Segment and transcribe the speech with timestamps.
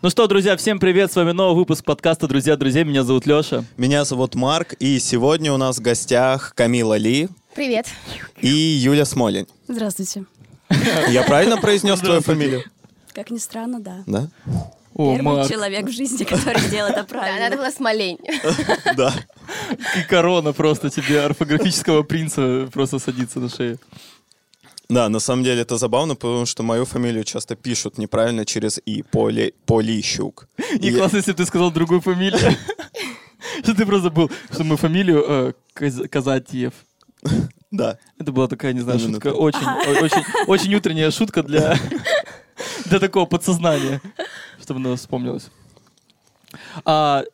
[0.00, 3.64] Ну что, друзья, всем привет, с вами новый выпуск подкаста «Друзья, друзья», меня зовут Леша.
[3.76, 7.86] Меня зовут Марк, и сегодня у нас в гостях Камила Ли Привет.
[8.40, 9.48] и Юля Смолень.
[9.66, 10.24] Здравствуйте.
[11.08, 12.62] Я правильно произнес твою фамилию?
[13.12, 14.04] Как ни странно, да.
[14.06, 14.28] Да?
[14.94, 17.40] О, Первый Марк, человек в жизни, который сделал это Да, правильно.
[17.48, 18.18] надо было смолень.
[18.96, 19.12] Да.
[19.96, 23.78] и корона просто тебе орфографического принца просто садится на шею.
[24.90, 29.02] Да, на самом деле это забавно, потому что мою фамилию часто пишут неправильно через «и».
[29.02, 30.48] Поли, Полищук.
[30.80, 32.40] Не И- классно, если бы ты сказал другую фамилию.
[33.62, 36.72] Что ты просто забыл, что мою фамилию э, Каз- Казатьев.
[37.70, 37.98] Да.
[38.18, 39.28] Это была такая, не знаю, шутка.
[39.28, 41.76] Очень, утренняя шутка для,
[42.86, 44.00] для такого подсознания,
[44.62, 45.50] чтобы она вспомнилась.
[46.86, 47.24] А,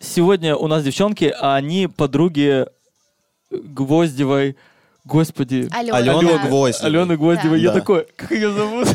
[0.00, 2.66] сегодня у нас девчонки, а они подруги
[3.50, 4.56] Гвоздевой.
[5.06, 5.68] Господи.
[5.70, 5.96] Алена.
[5.96, 6.46] Алена.
[6.46, 6.86] Гвоздева.
[6.86, 7.54] Алена Гвоздева.
[7.54, 7.56] Да.
[7.56, 7.78] Я Да.
[7.80, 8.88] такой, как ее зовут?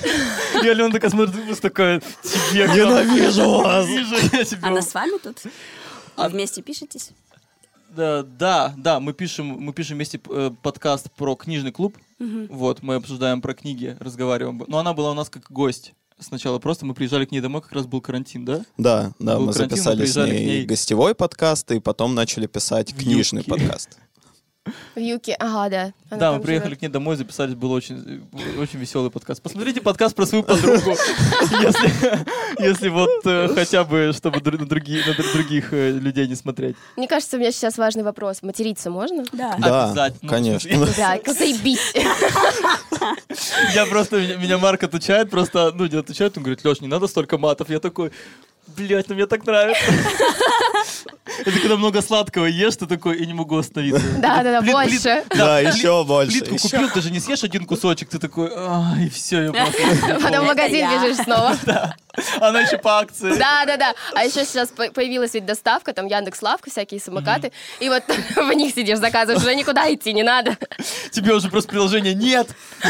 [0.64, 2.68] И Алена такая смотрит, выпуск такая, тебе?
[2.68, 3.88] Ненавижу вас!
[4.62, 5.38] Она с вами тут?
[6.18, 7.12] А- Вы вместе пишетесь?
[7.96, 11.98] Да, да, да, мы пишем, мы пишем вместе э, подкаст про книжный клуб.
[12.20, 14.64] Вот, мы обсуждаем про книги, разговариваем.
[14.68, 15.94] Но она была у нас как гость.
[16.20, 18.62] Сначала просто мы приезжали к ней домой, как раз был карантин, да?
[18.78, 20.66] Да, да, Был мы карантин, мы записали с приезжали к ней ней.
[20.66, 23.98] гостевой подкаст, и потом начали писать В книжный подкаст.
[24.96, 25.36] В Юке.
[25.40, 25.94] Ага, да.
[26.12, 26.80] Она да, мы приехали живет.
[26.80, 28.24] к ней домой, записались, был очень,
[28.60, 29.42] очень веселый подкаст.
[29.42, 30.92] Посмотрите подкаст про свою подругу,
[31.62, 36.76] если, если вот э, хотя бы, чтобы на другие- на других э, людей не смотреть.
[36.96, 38.44] Мне кажется, у меня сейчас важный вопрос.
[38.44, 39.24] Материться можно?
[39.34, 39.56] Да.
[39.58, 40.30] Да, Обязательно.
[40.30, 40.88] конечно.
[40.96, 41.94] Да, заебись.
[43.74, 47.08] Я просто, меня, меня Марк отучает, просто, ну, не отучает, он говорит, Леш, не надо
[47.08, 47.70] столько матов.
[47.70, 48.12] Я такой,
[48.68, 49.84] блядь, ну мне так нравится.
[51.40, 54.02] Это когда много сладкого ешь, ты такой, и не могу остановиться.
[54.18, 55.24] Да, да, да, больше.
[55.30, 56.40] Да, еще больше.
[56.40, 60.20] Плитку купил, ты же не съешь один кусочек, ты такой, ай, все, я просто...
[60.22, 61.58] Потом в магазин бежишь снова.
[62.42, 63.38] Она еще по акции.
[63.38, 63.94] Да, да, да.
[64.14, 67.52] А еще сейчас по- появилась ведь доставка, там Яндекс Лавка, всякие самокаты.
[67.80, 68.04] И вот
[68.36, 70.58] в них сидишь, заказываешь, уже никуда идти не надо.
[71.12, 72.50] Тебе уже просто приложение нет.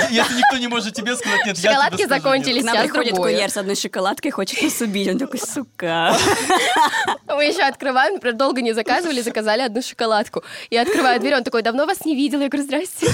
[0.09, 2.64] Если никто не может тебе сказать нет, я Шоколадки закончились.
[2.64, 5.08] К нам Сейчас приходит курьер с одной шоколадкой, хочет нас убить.
[5.08, 5.61] Он такой, сука.
[7.28, 10.44] Мы еще открываем, например, долго не заказывали, заказали одну шоколадку.
[10.70, 12.42] Я открываю дверь, он такой, давно вас не видела.
[12.42, 13.08] Я говорю, здрасте.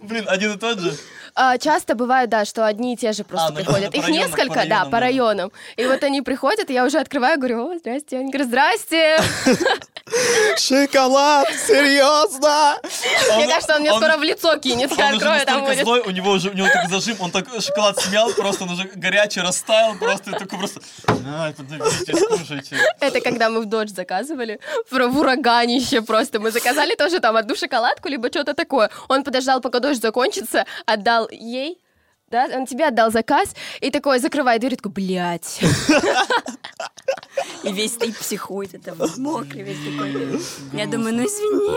[0.00, 0.94] Блин, один и тот же.
[1.34, 3.92] А, часто бывает, да, что одни и те же просто А, ну, приходят.
[3.92, 5.00] по Их районам, несколько, по да, районам, по да.
[5.00, 5.52] районам.
[5.76, 8.18] И вот они приходят, и я уже открываю, говорю, о, здрасте.
[8.18, 9.18] Они говорят, здрасте.
[10.56, 12.78] Шоколад, серьезно?
[13.36, 14.90] Мне кажется, он мне скоро в лицо кинет.
[14.96, 15.84] Я открою, там будет.
[15.84, 18.84] злой, у него уже у него такой зажим, он так шоколад смял, просто он уже
[18.94, 20.80] горячий, растаял, просто такой просто,
[21.38, 22.76] ай, подавите, скушайте.
[23.00, 24.60] Это когда мы в Додж заказывали,
[24.90, 26.40] в, в ураганище просто.
[26.40, 28.90] Мы заказали тоже там одну шоколадку, либо что-то такое.
[29.08, 31.78] Он подождал, пока дождь закончится, отдал ей,
[32.30, 35.60] да, он тебе отдал заказ, и такой закрывает дверь, и такой, блядь.
[37.62, 38.74] И весь стоит, психует.
[38.74, 40.40] Это мокрый весь такой.
[40.72, 41.76] Я думаю, ну извини.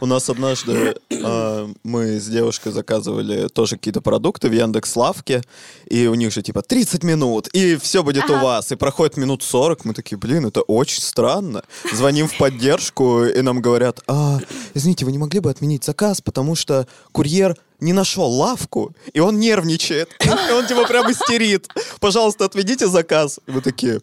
[0.00, 5.42] У нас однажды э, мы с девушкой заказывали тоже какие-то продукты в Яндекс Лавке,
[5.86, 8.70] и у них же типа 30 минут, и все будет у вас.
[8.72, 11.62] И проходит минут 40, мы такие, блин, это очень странно.
[11.92, 14.38] Звоним в поддержку, и нам говорят, а,
[14.74, 19.38] извините, вы не могли бы отменить заказ, потому что курьер не нашел лавку, и он
[19.38, 20.08] нервничает.
[20.24, 21.68] И он типа прям истерит.
[22.00, 23.38] Пожалуйста, отведите заказ.
[23.46, 24.00] И мы такие,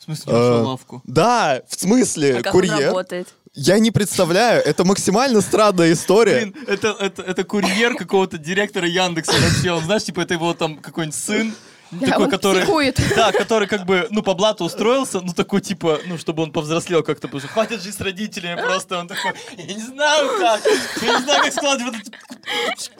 [0.00, 1.02] В смысле, не нашел «Э, лавку?
[1.04, 2.86] Да, в смысле, А как он курьер.
[2.88, 3.28] работает?
[3.56, 6.40] Я не представляю, это максимально странная история.
[6.46, 9.70] Блин, это, это, это курьер какого-то директора Яндекса вообще.
[9.70, 11.54] Он, знаешь, типа, это его там какой-нибудь сын,
[11.92, 12.62] Да, такой, который...
[12.62, 13.00] психует.
[13.16, 17.04] Да, который как бы, ну, по блату устроился, ну, такой, типа, ну, чтобы он повзрослел
[17.04, 18.98] как-то, потому что хватит жить с родителями просто.
[18.98, 20.60] Он такой, я не знаю как,
[21.00, 22.14] я не знаю, как складывать этот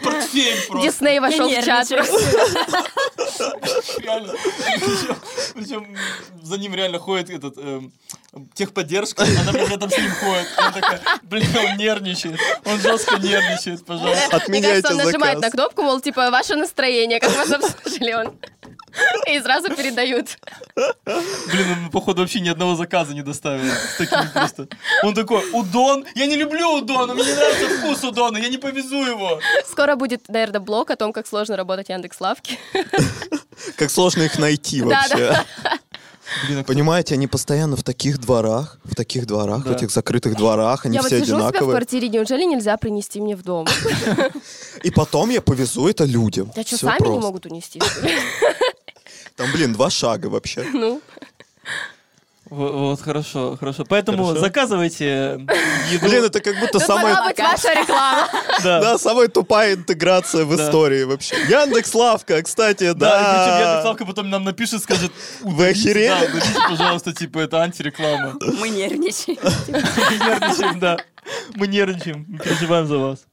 [0.03, 0.89] портфель просто.
[0.89, 1.91] Дисней вошел в чат.
[1.91, 2.05] нервничаю.
[3.99, 4.35] Реально.
[4.77, 5.17] Причем,
[5.55, 5.97] причем
[6.43, 7.93] за ним реально ходит этот эм,
[8.55, 10.47] техподдержка, она прям рядом с ним ходит.
[10.59, 12.39] Он такая, блин, он нервничает.
[12.65, 14.29] Он жестко нервничает, пожалуйста.
[14.29, 18.39] Мне Отменяйте кажется, он нажимает на кнопку, мол, типа, ваше настроение, как вас обслужили он.
[19.27, 20.39] И сразу передают.
[20.77, 23.73] Блин, он, походу, вообще ни одного заказа не доставил.
[23.73, 24.69] С такими просто.
[25.03, 26.05] Он такой, удон?
[26.15, 29.41] Я не люблю удона, мне не нравится вкус удона, я не повезу его.
[29.67, 32.59] Скоро будет, наверное, блог о том, как сложно работать в Яндекс.Лавке.
[33.77, 35.17] Как сложно их найти Да, вообще.
[35.17, 35.79] Блин, а
[36.67, 39.71] Понимаете, они постоянно в таких дворах, в таких дворах, Да.
[39.73, 41.71] в этих закрытых дворах, они Я вот все сижу в одинаковые.
[41.77, 43.67] квартире, неужели нельзя принести мне в дом?
[44.83, 46.51] И потом я повезу это людям.
[46.57, 47.81] Я что, сами не могут унести?
[49.37, 50.65] Там, блин, два шага вообще.
[50.73, 51.01] Ну,
[52.51, 53.85] Вот, хорошо, хорошо.
[53.89, 54.41] Поэтому Хорошо.
[54.43, 55.41] заказывайте
[55.91, 56.07] еду.
[56.07, 58.29] Блин, это как будто самая, могла быть ваша реклама.
[58.63, 58.81] да.
[58.81, 60.67] да, самая тупая интеграция в Да.
[60.67, 61.37] истории вообще.
[61.49, 63.61] Яндекс Лавка, кстати, Да, и причем да.
[63.71, 65.11] Яндекс.Лавка потом нам напишет, скажет,
[65.41, 66.09] Вы охерели?
[66.09, 68.35] Да, удалите, пожалуйста, типа, это антиреклама.
[68.59, 69.39] Мы нервничаем.
[69.69, 70.99] Мы нервничаем, да.
[71.55, 73.25] Мы нервничаем, мы переживаем за вас.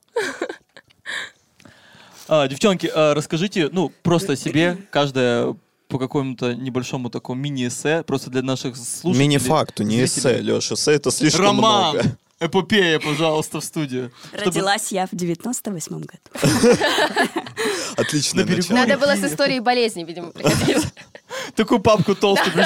[2.29, 5.53] А, девчонки, а, расскажите, ну, просто себе, каждая
[5.91, 9.27] по какому-то небольшому такому мини-эссе, просто для наших слушателей.
[9.27, 10.39] Мини-факту, не эссе.
[10.39, 10.75] Леша.
[10.75, 11.95] Эссе это слишком Роман!
[11.95, 12.17] много.
[12.39, 14.11] Эпопея, пожалуйста, в студию.
[14.29, 16.07] Чтобы Родилась я в 98 году.
[17.97, 18.75] Начало.
[18.77, 20.87] Надо было с историей болезни, видимо, приходить.
[21.55, 22.65] Такую папку толстую.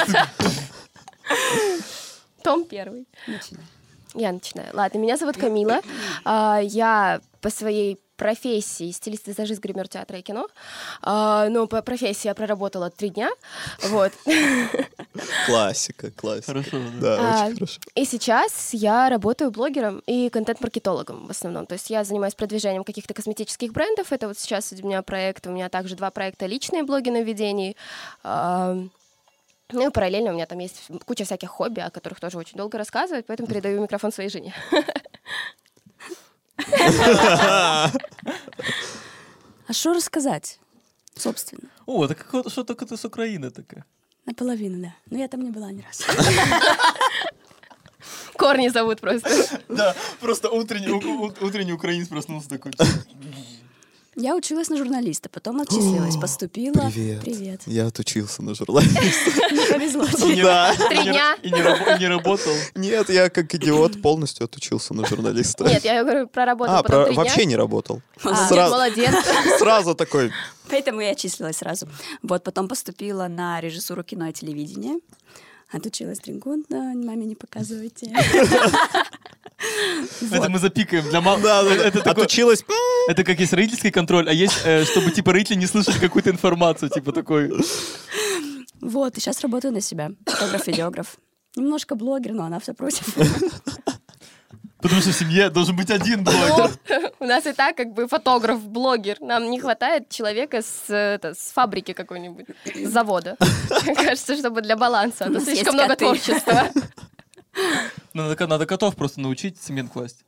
[2.42, 3.06] Том первый.
[3.26, 3.64] Начинай.
[4.14, 4.68] Я начинаю.
[4.72, 5.82] Ладно, меня зовут Камила.
[6.24, 10.48] А, Я по своей профессии стилист, визажист, гример театра и кино.
[11.02, 13.30] А, Но по профессии я проработала три дня.
[13.88, 14.12] Вот.
[15.46, 16.52] Классика, классика.
[16.52, 17.16] Хорошо, да.
[17.16, 17.80] Да, А, очень хорошо.
[17.94, 21.66] И сейчас я работаю блогером и контент-маркетологом в основном.
[21.66, 24.12] То есть я занимаюсь продвижением каких-то косметических брендов.
[24.12, 25.46] Это вот сейчас у меня проект.
[25.46, 27.76] У меня также два проекта личные блоги на ведении.
[28.24, 28.76] А,
[29.72, 32.78] Ну и параллельно у меня там есть куча всяких хобби, о которых тоже очень долго
[32.78, 34.54] рассказывать, поэтому передаю микрофон своей жене.
[39.68, 40.58] А что рассказать?
[41.14, 41.68] Собственно.
[41.86, 43.84] О, это как что только ты с Украины такая.
[44.26, 44.94] Наполовину, да.
[45.10, 46.04] Но я там не была ни разу.
[48.36, 49.28] Корни зовут просто.
[49.68, 50.92] Да, просто утренний,
[51.40, 52.72] утренний украинец проснулся такой.
[54.18, 56.90] Я училась на журналиста, потом отчислилась, поступила.
[56.90, 57.20] Привет.
[57.20, 57.60] Привет.
[57.66, 58.94] Я отучился на журналиста.
[59.52, 60.36] Не повезло И тебе.
[60.36, 60.74] не- Да.
[60.88, 61.36] Три дня.
[61.42, 62.54] И не работал.
[62.74, 65.64] Нет, я как идиот полностью отучился на журналиста.
[65.64, 68.00] Нет, я говорю, проработал А, потом вообще не работал.
[68.24, 68.72] А, Сразу.
[68.72, 69.14] Молодец.
[69.58, 70.32] Сразу такой,
[70.70, 71.86] Поэтому я отчислилась сразу.
[72.22, 74.98] Вот, потом поступила на режиссуру кино и телевидения.
[75.70, 78.12] Отучилась три года, маме не показывайте.
[80.30, 81.40] Это мы запикаем для мам.
[81.42, 82.04] да, да, Это да.
[82.04, 82.64] такой- отучилась.
[83.08, 86.90] Это как есть родительский контроль, а есть, э, чтобы типа родители не слышали какую-то информацию,
[86.90, 87.52] типа такой.
[88.80, 90.10] Вот, и сейчас работаю на себя.
[90.26, 91.16] Фотограф, видеограф.
[91.56, 93.16] Немножко блогер, но она все против.
[94.80, 96.70] Потому что в семье должен быть один Ну, блогер.
[97.20, 99.16] у нас и так как бы фотограф, блогер.
[99.20, 103.36] Нам не хватает человека с, это, с фабрики какой-нибудь, с завода.
[103.84, 105.24] Мне кажется, чтобы для баланса.
[105.34, 106.68] А слишком много творчества.
[108.12, 110.24] Надо, ко- надо котов просто научить цемент класть.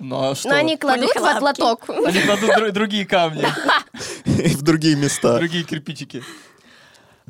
[0.00, 0.48] Ну а что?
[0.48, 1.88] Но они кладут в лоток.
[1.88, 3.46] Они кладут дру- другие камни,
[4.24, 5.36] И в другие места.
[5.38, 6.24] другие кирпичики.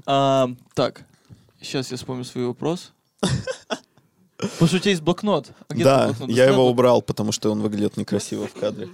[0.06, 1.02] А, так,
[1.60, 2.92] сейчас я вспомню свой вопрос.
[4.40, 5.48] Потому что у тебя есть блокнот.
[5.68, 6.30] А Да, блокнот?
[6.30, 8.88] я его убрал, потому что он выглядит некрасиво в кадре.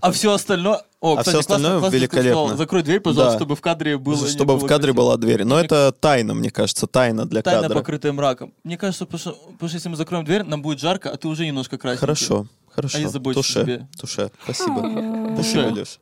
[0.00, 0.82] А все остальное...
[1.00, 2.30] О, А кстати, всё остальное классно, великолепно.
[2.44, 2.56] сказал.
[2.56, 3.38] Закрой дверь, пожалуйста, Да.
[3.38, 4.26] чтобы в кадре было...
[4.26, 5.02] Чтобы в было кадре красиво.
[5.04, 5.44] была дверь.
[5.44, 7.74] Но это тайна, мне кажется, тайна для Тайна, кадра.
[7.76, 8.54] покрытая мраком.
[8.64, 11.28] Мне кажется, потому что, потому что если мы закроем дверь, нам будет жарко, а ты
[11.28, 12.00] уже немножко красненький.
[12.00, 12.96] Хорошо, хорошо.
[12.98, 13.88] А я забочусь о Туше, тебе.
[14.00, 14.30] туше.
[14.44, 15.30] Спасибо.
[15.34, 15.98] Спасибо, Леш.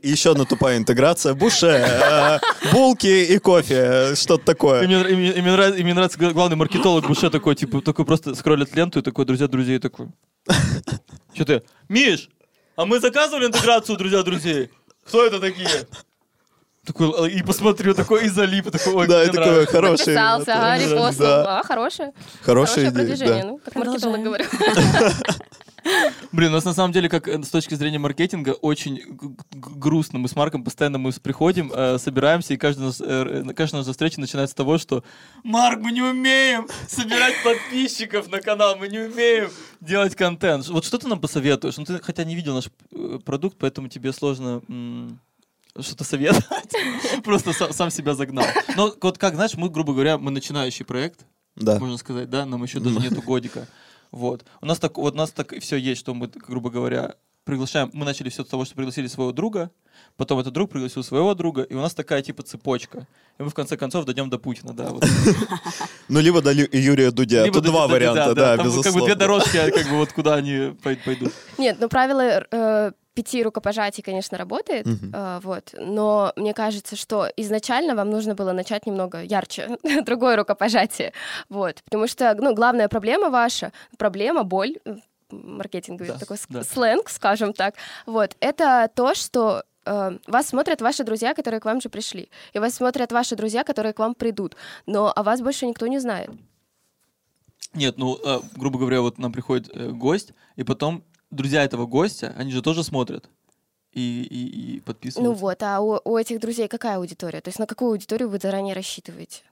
[0.00, 1.34] И еще одна тупая интеграция.
[1.34, 2.38] Буше, э,
[2.72, 4.14] булки и кофе.
[4.14, 4.86] Что-то И такое.
[4.86, 5.00] мне,
[5.36, 9.48] и мне- нравится, главный маркетолог Буше такой, типа, такой просто скроллит ленту и такой, друзья,
[9.48, 10.08] друзей, такой.
[11.34, 11.62] Что ты?
[11.88, 12.28] Миш,
[12.76, 14.70] а мы заказывали интеграцию, друзья, друзей?
[15.06, 15.68] Кто это такие?
[16.84, 19.72] Такой, э, и посмотрю, такой, и залип, такой, ой, Да, и такой нравится.
[19.72, 19.98] хороший.
[20.14, 21.28] Подписался, ага, это, репостнул.
[21.28, 21.58] да.
[21.60, 22.12] А, хорошее.
[22.42, 23.42] Хорошая Хорошее идея, продвижение.
[23.42, 23.48] да.
[23.48, 24.44] Ну, как маркетолог говорю.
[26.32, 29.02] Блин, у нас на самом деле, как э, с точки зрения маркетинга, очень
[29.50, 30.18] грустно.
[30.18, 34.20] Мы с Марком постоянно мы приходим, э, собираемся, и каждый нас, э, каждая наша встреча
[34.20, 35.04] начинается с того, что
[35.42, 40.68] Марк, мы не умеем собирать подписчиков на канал, мы не умеем делать контент.
[40.68, 41.76] Вот что ты нам посоветуешь?
[41.76, 44.62] Ну, ты хотя не видел наш э, продукт, поэтому тебе сложно
[45.80, 46.46] что-то советовать.
[47.24, 48.44] Просто сам, сам себя загнал.
[48.76, 51.20] Но вот как, знаешь, мы, грубо говоря, мы начинающий проект,
[51.56, 51.78] Да.
[51.78, 53.66] можно сказать, да, нам еще даже нету годика.
[54.12, 54.44] Вот.
[54.60, 57.90] У нас так, вот у нас так все есть, что мы, грубо говоря, приглашаем.
[57.92, 59.70] Мы начали все с того, что пригласили своего друга,
[60.16, 63.06] потом этот друг пригласил своего друга, и у нас такая типа цепочка.
[63.38, 64.92] И мы в конце концов дойдем до Путина, да.
[66.08, 67.44] Ну, либо до Юрия Дудя.
[67.44, 68.82] Либо Тут два варианта, да, безусловно.
[68.82, 71.32] Как бы две дорожки, а как бы вот куда они пой- пойдут.
[71.56, 75.12] Нет, ну правило э, пяти рукопожатий, конечно, работает, Мгм.
[75.14, 75.74] э, вот.
[75.78, 79.76] Но мне кажется, что изначально вам нужно было начать немного ярче,
[80.06, 81.12] другое рукопожатие,
[81.48, 81.82] вот.
[81.84, 84.76] Потому что, ну, главная проблема ваша, проблема, боль,
[85.30, 86.62] маркетинговый Да, такой да.
[86.62, 87.74] сленг, скажем так,
[88.06, 88.36] вот.
[88.40, 92.74] Это то, что э, вас смотрят ваши друзья, которые к вам же пришли, и вас
[92.74, 96.30] смотрят ваши друзья, которые к вам придут, но о вас больше никто не знает.
[97.74, 101.02] Нет, ну, э, грубо говоря, вот нам приходит э, гость, и потом
[101.32, 103.28] друзья этого гостя, они же тоже смотрят
[103.92, 105.32] и, и, и подписываются.
[105.32, 107.40] Ну вот, а у, у этих друзей какая аудитория?
[107.40, 109.42] То есть на какую аудиторию вы заранее рассчитываете?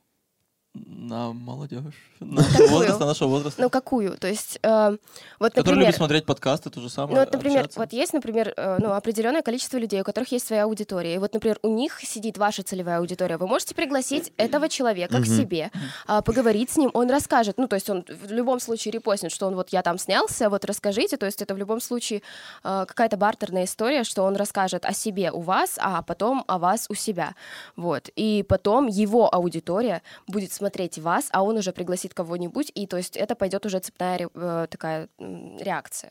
[0.73, 1.83] На молодежь.
[2.21, 2.69] На Какую?
[2.69, 3.61] возраст, на нашего возраста.
[3.61, 4.17] Ну, какую?
[4.17, 4.97] То есть, э,
[5.41, 5.79] вот, Который например...
[5.79, 7.15] любит смотреть подкасты, то же самое.
[7.15, 7.81] Ну, вот, например, общаться.
[7.81, 11.15] вот есть, например, э, ну, определенное количество людей, у которых есть своя аудитория.
[11.15, 13.37] И вот, например, у них сидит ваша целевая аудитория.
[13.37, 15.71] Вы можете пригласить этого человека к себе,
[16.07, 17.59] а, поговорить с ним, он расскажет.
[17.59, 20.65] Ну, то есть он в любом случае репостнет, что он вот я там снялся, вот
[20.65, 21.17] расскажите.
[21.17, 22.23] То есть это в любом случае
[22.63, 26.87] э, какая-то бартерная история, что он расскажет о себе у вас, а потом о вас
[26.91, 27.35] у себя.
[27.77, 28.11] Вот.
[28.15, 33.17] И потом его аудитория будет смотреть вас, а он уже пригласит кого-нибудь, и то есть
[33.17, 36.11] это пойдет уже цепная э, такая реакция.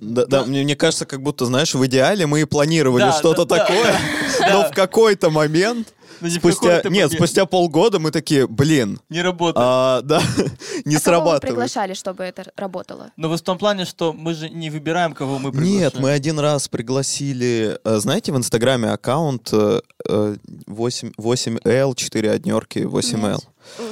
[0.00, 3.44] Да, да, мне, мне кажется, как будто, знаешь, в идеале мы и планировали Да, что-то
[3.44, 3.64] да, да.
[3.66, 3.94] такое,
[4.52, 5.88] но в какой-то момент,
[6.20, 9.56] спустя, какой-то нет, спустя полгода мы такие, блин, Не работает.
[9.58, 10.20] а, да,
[10.84, 11.40] не А кого вы срабатывает.
[11.42, 13.12] приглашали, чтобы это работало?
[13.16, 15.78] Но вы в том плане, что мы же не выбираем, кого мы приглашаем.
[15.80, 22.30] Нет, мы один раз пригласили, э, знаете, в Инстаграме аккаунт э, э, 8, 8L, 4
[22.30, 23.40] однерки, 8L.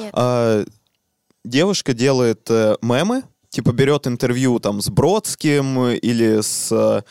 [0.00, 0.10] Нет.
[0.12, 0.64] А,
[1.44, 7.02] девушка делает э, мемы, типа берет интервью там с Бродским или с э,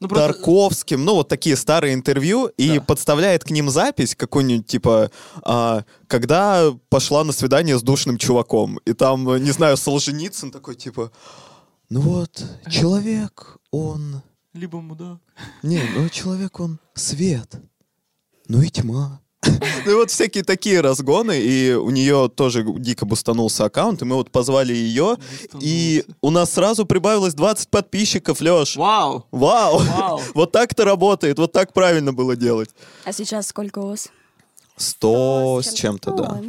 [0.00, 2.80] Ну, просто- Тарковским, ну вот такие старые интервью, и Да.
[2.84, 5.10] подставляет к ним запись какую-нибудь, типа,
[5.42, 10.76] а, когда пошла на свидание с душным чуваком, и там, э, не знаю, Солженицын такой,
[10.76, 11.10] типа,
[11.90, 14.22] ну вот, человек, он...
[14.52, 15.18] Либо мудак.
[15.62, 17.56] Не, ну человек, он свет,
[18.46, 19.20] ну и тьма.
[19.84, 24.16] Ну и вот всякие такие разгоны, и у нее тоже дико бустанулся аккаунт, и мы
[24.16, 25.16] вот позвали ее,
[25.60, 28.76] и у нас сразу прибавилось 20 подписчиков, Леш.
[28.76, 29.24] Вау!
[29.30, 29.78] Вау!
[29.78, 30.20] Вау!
[30.34, 32.70] Вот так это работает, вот так правильно было делать.
[33.04, 34.08] А сейчас сколько у вас?
[34.78, 36.40] Сто с чем-то, да.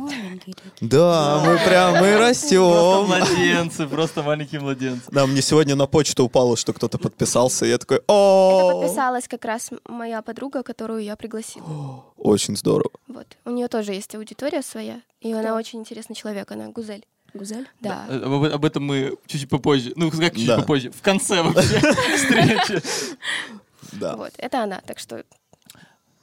[0.81, 3.05] Да, мы прям, мы Просто растем.
[3.07, 5.03] младенцы, просто маленькие младенцы.
[5.11, 9.27] Да, мне сегодня на почту упало, что кто-то подписался, и я такой, Это о подписалась
[9.27, 11.65] как раз моя подруга, которую я пригласила.
[12.17, 12.91] Очень здорово.
[13.07, 13.27] Вот.
[13.45, 17.05] У нее тоже есть аудитория своя, и она очень интересный человек, она Гузель.
[17.33, 17.67] Гузель?
[17.79, 18.05] Да.
[18.09, 19.93] Э, Об, об этом мы чуть-чуть попозже.
[19.95, 20.57] Ну, как чуть Да.
[20.57, 20.91] попозже?
[20.91, 21.79] В конце вообще
[22.17, 22.81] встречи.
[23.93, 24.15] Да.
[24.15, 25.23] Вот, это она, так что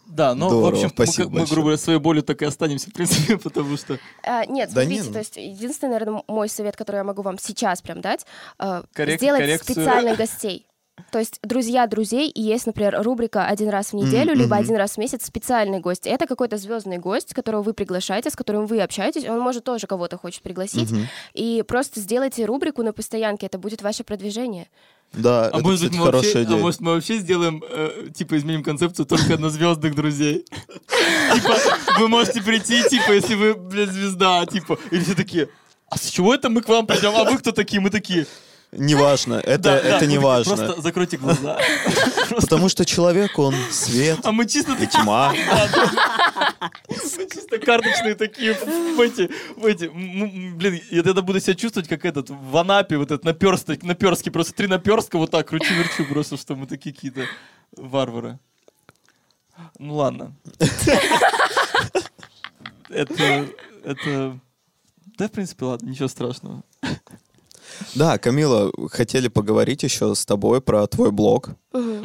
[0.08, 1.54] Да, но, в Здорово, общем, мы, спасибо мы, большое.
[1.54, 5.02] грубо говоря, своей болью так и останемся, в принципе, потому что А, нет, Да смотрите,
[5.02, 5.12] не, ну.
[5.12, 8.24] то есть единственный, наверное, мой совет, который я могу вам сейчас прям дать,
[8.58, 9.74] э, Коррек- сделать коррекцию.
[9.74, 10.66] специальных гостей.
[11.12, 14.76] То есть друзья друзей, и есть, например, рубрика один раз в неделю, Мгм, либо один
[14.76, 16.06] раз в месяц специальный гость.
[16.06, 19.28] Это какой-то звездный гость, которого вы приглашаете, с которым вы общаетесь.
[19.28, 20.90] Он может тоже кого-то хочет пригласить.
[20.90, 21.06] Мгм.
[21.34, 24.68] И просто сделайте рубрику на постоянке, это будет ваше продвижение.
[25.16, 26.58] Да, А это, может кстати, хорошая вообще, а идея.
[26.58, 30.44] может, мы вообще сделаем, э, типа, изменим концепцию только на звездных друзей?
[31.34, 31.56] Типа,
[31.98, 35.48] вы можете прийти, типа, если вы, блядь, звезда, типа, или все такие,
[35.90, 37.14] а с чего это мы к вам придем?
[37.16, 37.80] А вы кто такие?
[37.80, 38.26] Мы такие.
[38.78, 39.88] Неважно, это, «Да, да».
[39.96, 40.56] это Мы не важно.
[40.56, 41.58] Просто закройте глаза.
[42.30, 45.32] Потому что человек, он свет А мы чисто и такие, тьма.
[46.88, 52.04] мы чисто карточные такие, в эти, в эти, блин, я тогда буду себя чувствовать, как
[52.04, 56.54] этот, в Анапе, вот этот наперсток, наперстки, просто три наперстка вот так кручу-верчу, просто, что
[56.56, 57.26] мы такие какие-то
[57.76, 58.38] варвары.
[59.78, 60.34] Ну ладно.
[62.88, 63.48] Это,
[63.84, 64.38] это,
[65.18, 66.62] да, в принципе, ладно, ничего страшного.
[67.94, 71.50] Да, Камила, хотели поговорить еще с тобой про твой блог,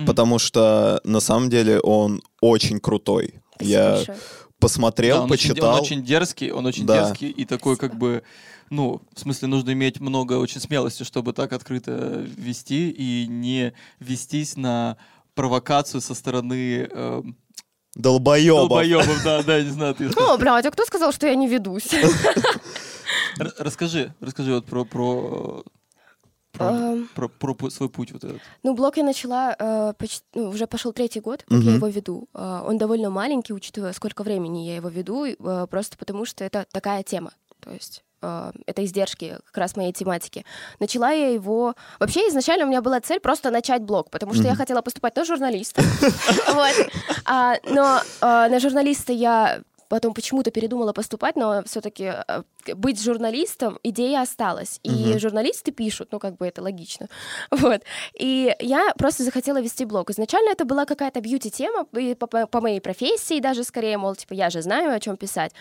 [0.05, 3.35] потому что на самом деле он очень крутой.
[3.55, 4.17] Спасибо Я большое.
[4.59, 5.73] посмотрел, Да, он очень- почитал.
[5.75, 7.05] он очень дерзкий, он очень Да.
[7.07, 8.23] дерзкий и такой как бы,
[8.69, 14.55] ну, в смысле, нужно иметь много очень смелости, чтобы так открыто вести и не вестись
[14.57, 14.97] на
[15.35, 17.37] провокацию со стороны эм,
[17.95, 18.69] Долбоебов.
[18.69, 19.23] долбоебов.
[19.23, 20.09] Да, да, я не знаю, ты.
[20.15, 21.89] О, блядь, а кто сказал, что я не ведусь?
[23.37, 25.63] Расскажи, расскажи вот про про
[26.53, 28.41] про, Эм, про- про пу- свой путь вот этот.
[28.61, 31.75] Ну, блог я начала, э, почти, ну, уже пошел третий год, как я Мгм.
[31.75, 32.27] его веду.
[32.33, 36.65] Э, он довольно маленький, учитывая, сколько времени я его веду, э, просто потому что это
[36.73, 37.31] такая тема.
[37.61, 40.45] То есть э, это издержки как раз моей тематики.
[40.79, 41.73] Начала я его...
[41.99, 44.57] Вообще, изначально у меня была цель просто начать блог, потому что я Мгм.
[44.57, 45.81] хотела поступать на журналиста.
[47.25, 49.61] А, Но э, на журналиста я
[49.91, 52.13] потом почему-то передумала поступать, но все-таки
[52.75, 54.79] быть журналистом идея осталась.
[54.83, 55.19] И Мгм.
[55.19, 57.07] журналисты пишут, ну как бы это логично.
[57.51, 57.81] Вот.
[58.19, 60.09] И я просто захотела вести блог.
[60.09, 61.83] Изначально это была какая-то бьюти-тема
[62.15, 65.51] по, по- по моей профессии даже скорее, мол, типа, я же знаю, о чем писать.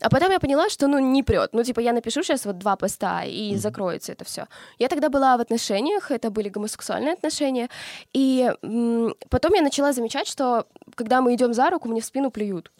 [0.00, 1.50] А потом я поняла, что, ну, не прет.
[1.52, 4.46] Ну, типа, я напишу сейчас вот два поста, и закроется это все.
[4.78, 7.68] Я тогда была в отношениях, это были гомосексуальные отношения,
[8.12, 10.64] и м, потом я начала замечать, что
[10.96, 12.70] когда мы идем за руку, мне в спину плюют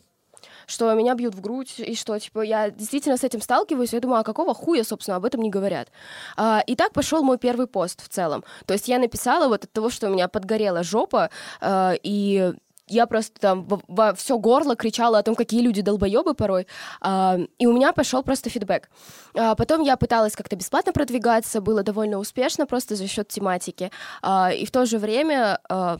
[0.66, 4.20] что меня бьют в грудь, и что, типа, я действительно с этим сталкиваюсь, я думаю,
[4.20, 5.88] а какого хуя, собственно, об этом не говорят?
[6.36, 8.44] А, и так пошел мой первый пост в целом.
[8.66, 11.30] То есть я написала вот от того, что у меня подгорела жопа,
[11.60, 12.52] а, и
[12.88, 16.66] я просто там во, во все горло кричала о том, какие люди долбоебы порой,
[17.00, 18.88] а, и у меня пошел просто фидбэк.
[19.34, 23.90] А, потом я пыталась как-то бесплатно продвигаться, было довольно успешно просто за счет тематики,
[24.22, 25.98] а, и в то же время а,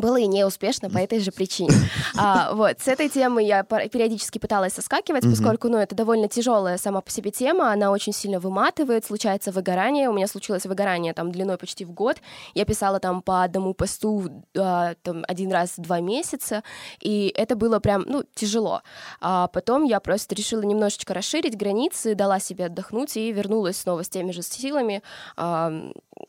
[0.00, 1.70] было и неуспешно по этой же причине.
[2.18, 5.30] А, вот, с этой темы я периодически пыталась соскакивать, mm-hmm.
[5.30, 10.08] поскольку, ну, это довольно тяжелая сама по себе тема, она очень сильно выматывает, случается выгорание,
[10.08, 12.16] у меня случилось выгорание там длиной почти в год,
[12.54, 16.62] я писала там по одному посту а, там один раз в два месяца,
[17.00, 18.80] и это было прям, ну, тяжело.
[19.20, 24.08] А потом я просто решила немножечко расширить границы, дала себе отдохнуть и вернулась снова с
[24.08, 25.02] теми же силами,
[25.36, 25.72] а,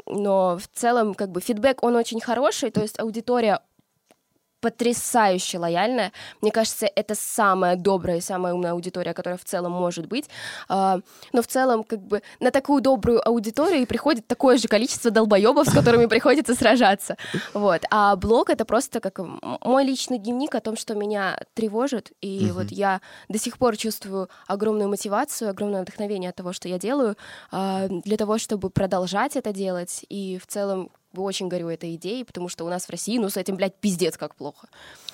[0.05, 3.56] но в целом, как бы, фидбэк, он очень хороший, то есть аудитория
[4.61, 6.11] потрясающе лояльная.
[6.41, 10.29] Мне кажется, это самая добрая и самая умная аудитория, которая в целом может быть.
[10.67, 10.99] А,
[11.33, 15.73] но в целом, как бы, на такую добрую аудиторию приходит такое же количество долбоебов, с
[15.73, 17.17] которыми приходится сражаться.
[17.53, 17.83] Вот.
[17.91, 19.19] А блог— это просто как
[19.63, 22.11] мой личный дневник о том, что меня тревожит.
[22.21, 26.79] И вот я до сих пор чувствую огромную мотивацию, огромное вдохновение от того, что я
[26.79, 27.15] делаю,
[27.51, 30.05] а, для того, чтобы продолжать это делать.
[30.09, 33.37] И в целом очень горю этой идеей, потому что у нас в России, ну, с
[33.37, 34.67] этим, блядь, пиздец как плохо.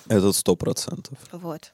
[0.07, 1.17] Это сто процентов.
[1.31, 1.73] Вот.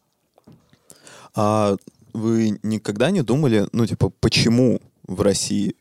[1.35, 1.75] А
[2.13, 5.75] вы никогда не думали, ну, типа, почему в России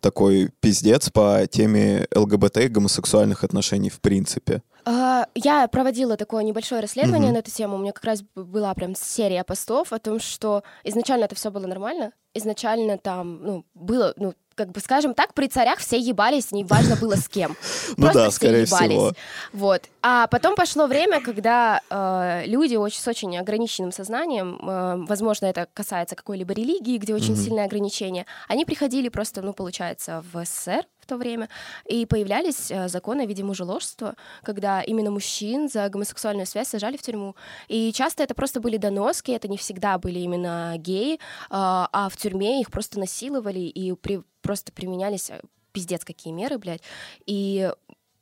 [0.00, 4.62] такой пиздец по теме ЛГБТ и гомосексуальных отношений в принципе?
[4.84, 7.34] Uh, я проводила такое небольшое расследование mm-hmm.
[7.34, 7.76] на эту тему.
[7.76, 11.66] У меня как раз была прям серия постов о том, что изначально это все было
[11.66, 12.12] нормально.
[12.32, 17.16] Изначально там, ну, было, ну, как бы, скажем так, при царях все ебались, неважно было
[17.16, 17.56] с кем.
[17.96, 19.12] Ну да, скорее всего.
[19.52, 19.82] Вот.
[20.02, 25.66] А потом пошло время, когда э, люди очень, с очень ограниченным сознанием, э, возможно, это
[25.72, 31.16] касается какой-либо религии, где очень сильное ограничение, они приходили просто, ну, получается, в СССР, то
[31.16, 31.48] время,
[31.86, 37.02] и появлялись э, законы о виде мужеложства, когда именно мужчин за гомосексуальную связь сажали в
[37.02, 37.36] тюрьму.
[37.68, 42.16] И часто это просто были доноски, это не всегда были именно геи, а, а в
[42.16, 45.40] тюрьме их просто насиловали и при, просто применялись э,
[45.72, 46.82] пиздец какие меры, блядь.
[47.26, 47.70] И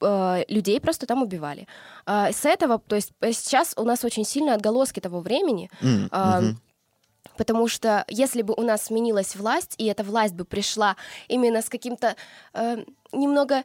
[0.00, 1.66] э, людей просто там убивали.
[2.06, 5.70] Э, с этого, то есть сейчас у нас очень сильные отголоски того времени.
[5.80, 6.56] Mm, -hmm.
[7.38, 10.96] Потому что если бы у нас сменилась власть, и эта власть бы пришла
[11.28, 12.16] именно с каким-то
[12.52, 13.62] э, немного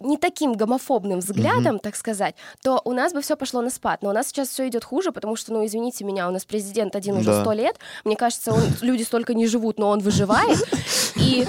[0.00, 1.80] не таким гомофобным взглядом, mm-hmm.
[1.80, 4.02] так сказать, то у нас бы все пошло на спад.
[4.02, 6.94] Но у нас сейчас все идет хуже, потому что, ну, извините меня, у нас президент
[6.96, 7.78] один уже сто лет.
[8.04, 10.58] Мне кажется, он, люди столько не живут, но он выживает.
[11.16, 11.46] И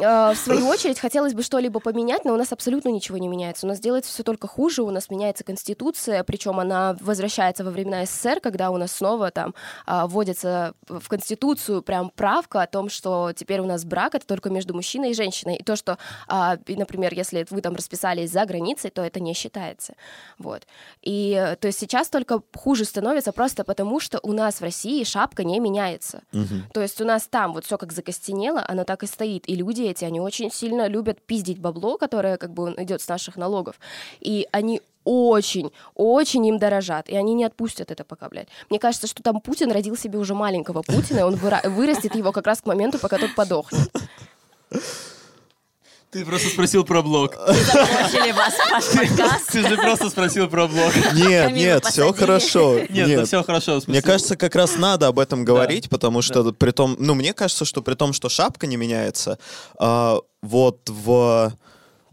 [0.00, 3.66] в свою очередь, хотелось бы что-либо поменять, но у нас абсолютно ничего не меняется.
[3.66, 8.04] У нас делается все только хуже, у нас меняется Конституция, причем она возвращается во времена
[8.04, 9.54] СССР, когда у нас снова там
[9.86, 14.50] а, вводится в Конституцию прям правка о том, что теперь у нас брак это только
[14.50, 15.56] между мужчиной и женщиной.
[15.56, 19.94] И то, что, а, например, если вы там расписались за границей, то это не считается.
[20.38, 20.66] Вот.
[21.02, 25.44] И то есть сейчас только хуже становится просто потому, что у нас в России шапка
[25.44, 26.22] не меняется.
[26.32, 26.72] Угу.
[26.72, 29.81] То есть у нас там вот все как закостенело, оно так и стоит, и люди
[29.90, 33.78] эти, они очень сильно любят пиздить бабло, которое как бы идет с наших налогов.
[34.20, 38.48] И они очень, очень им дорожат, и они не отпустят это пока, блядь.
[38.70, 42.32] Мне кажется, что там Путин родил себе уже маленького Путина, и он выра- вырастет его
[42.32, 43.90] как раз к моменту, пока тот подохнет.
[46.12, 47.36] Ты просто спросил про блог.
[47.46, 49.46] Закончили вас ваш подкаст.
[49.52, 50.92] Ты же просто спросил про блог.
[51.14, 52.80] Нет, нет, все хорошо.
[52.90, 53.80] Нет, это все хорошо.
[53.86, 57.64] Мне кажется, как раз надо об этом говорить, потому что при том, ну, мне кажется,
[57.64, 59.38] что при том, что шапка не меняется,
[59.78, 61.54] а, вот в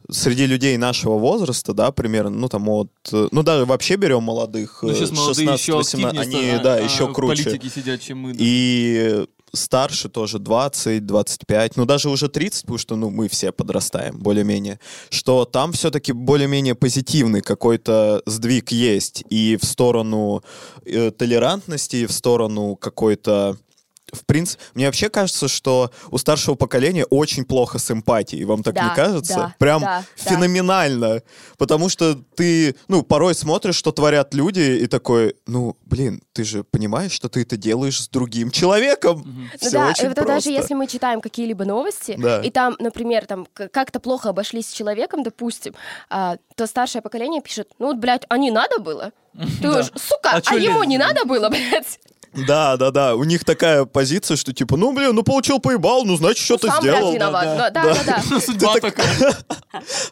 [0.09, 4.91] среди людей нашего возраста, да, примерно, ну там от, ну даже вообще берем молодых, ну,
[4.91, 7.43] 16-18, они, да, а, еще круче.
[7.43, 8.33] Политики сидят, чем мы.
[8.33, 8.38] Да.
[8.39, 14.17] И старше тоже 20, 25, ну даже уже 30, потому что ну, мы все подрастаем
[14.17, 20.43] более-менее, что там все-таки более-менее позитивный какой-то сдвиг есть и в сторону
[20.85, 23.57] э, толерантности, и в сторону какой-то
[24.11, 28.43] в принципе, мне вообще кажется, что у старшего поколения очень плохо с эмпатией.
[28.45, 29.35] Вам так да, не кажется?
[29.35, 31.15] Да, Прям да, феноменально.
[31.15, 31.21] Да.
[31.57, 36.63] Потому что ты, ну, порой смотришь, что творят люди, и такой, ну, блин, ты же
[36.63, 39.21] понимаешь, что ты это делаешь с другим человеком.
[39.21, 39.57] Угу.
[39.59, 40.33] Все да, очень это просто.
[40.33, 42.41] даже если мы читаем какие-либо новости, да.
[42.41, 45.73] и там, например, там как-то плохо обошлись с человеком, допустим,
[46.09, 49.11] а, то старшее поколение пишет, ну, вот, блядь, а не надо было?
[49.61, 51.99] Ты уж, сука, а, а ему не надо было, блядь?
[52.33, 53.15] Да, да, да.
[53.15, 56.81] У них такая позиция, что типа, ну, блин, ну получил поебал, ну, значит, что-то Сам,
[56.81, 57.17] сделал.
[57.17, 57.31] да.
[57.31, 58.21] Да, да, да.
[58.29, 58.39] да.
[58.39, 59.07] Судьба Ты такая.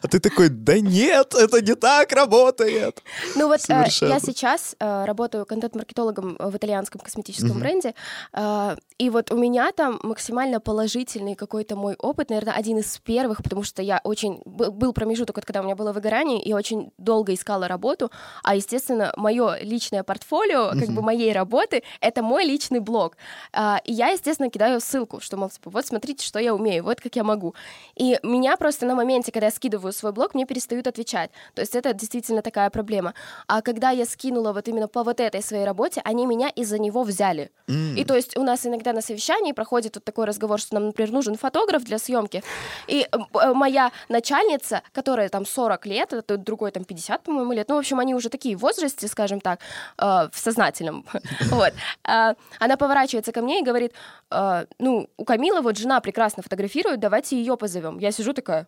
[0.02, 3.02] А ты такой, да нет, это не так работает.
[3.34, 7.94] Ну вот э, я сейчас э, работаю контент-маркетологом в итальянском косметическом бренде,
[8.32, 13.42] э, и вот у меня там максимально положительный какой-то мой опыт, наверное, один из первых,
[13.42, 14.42] потому что я очень...
[14.44, 18.10] Был промежуток, вот когда у меня было выгорание, и очень долго искала работу,
[18.42, 23.16] а, естественно, мое личное портфолио, как бы моей работы, это мой личный блог.
[23.52, 27.00] А, И я, естественно, кидаю ссылку, что, мол, типа, вот смотрите, что я умею, вот
[27.00, 27.54] как я могу.
[27.96, 31.30] И меня просто на моменте, когда я скидываю свой блог, мне перестают отвечать.
[31.54, 33.14] То есть это действительно такая проблема.
[33.46, 37.02] А когда я скинула вот именно по вот этой своей работе, они меня из-за него
[37.02, 37.50] взяли.
[37.68, 41.12] И то есть у нас иногда на совещании проходит вот такой разговор, что нам, например,
[41.12, 42.42] нужен фотограф для съемки.
[42.86, 47.68] И э, э, моя начальница, которая там 40 лет, это другой там 50, по-моему, лет,
[47.68, 49.60] ну, в общем, они уже такие в возрасте, скажем так,
[49.98, 51.04] э, в сознательном,
[51.50, 51.72] вот.
[52.04, 53.92] А, Она поворачивается ко мне и говорит,
[54.30, 57.98] э, ну, у Камилы вот жена прекрасно фотографирует, давайте ее позовем.
[57.98, 58.66] Я сижу такая,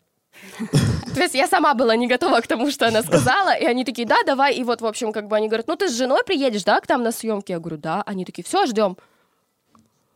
[1.14, 4.06] то есть я сама была не готова к тому, что она сказала, и они такие,
[4.06, 6.64] да, давай, и вот, в общем, как бы они говорят, ну ты с женой приедешь,
[6.64, 7.52] да, к нам на съемки?
[7.52, 8.02] Я говорю, да.
[8.06, 8.96] Они такие, все, ждем.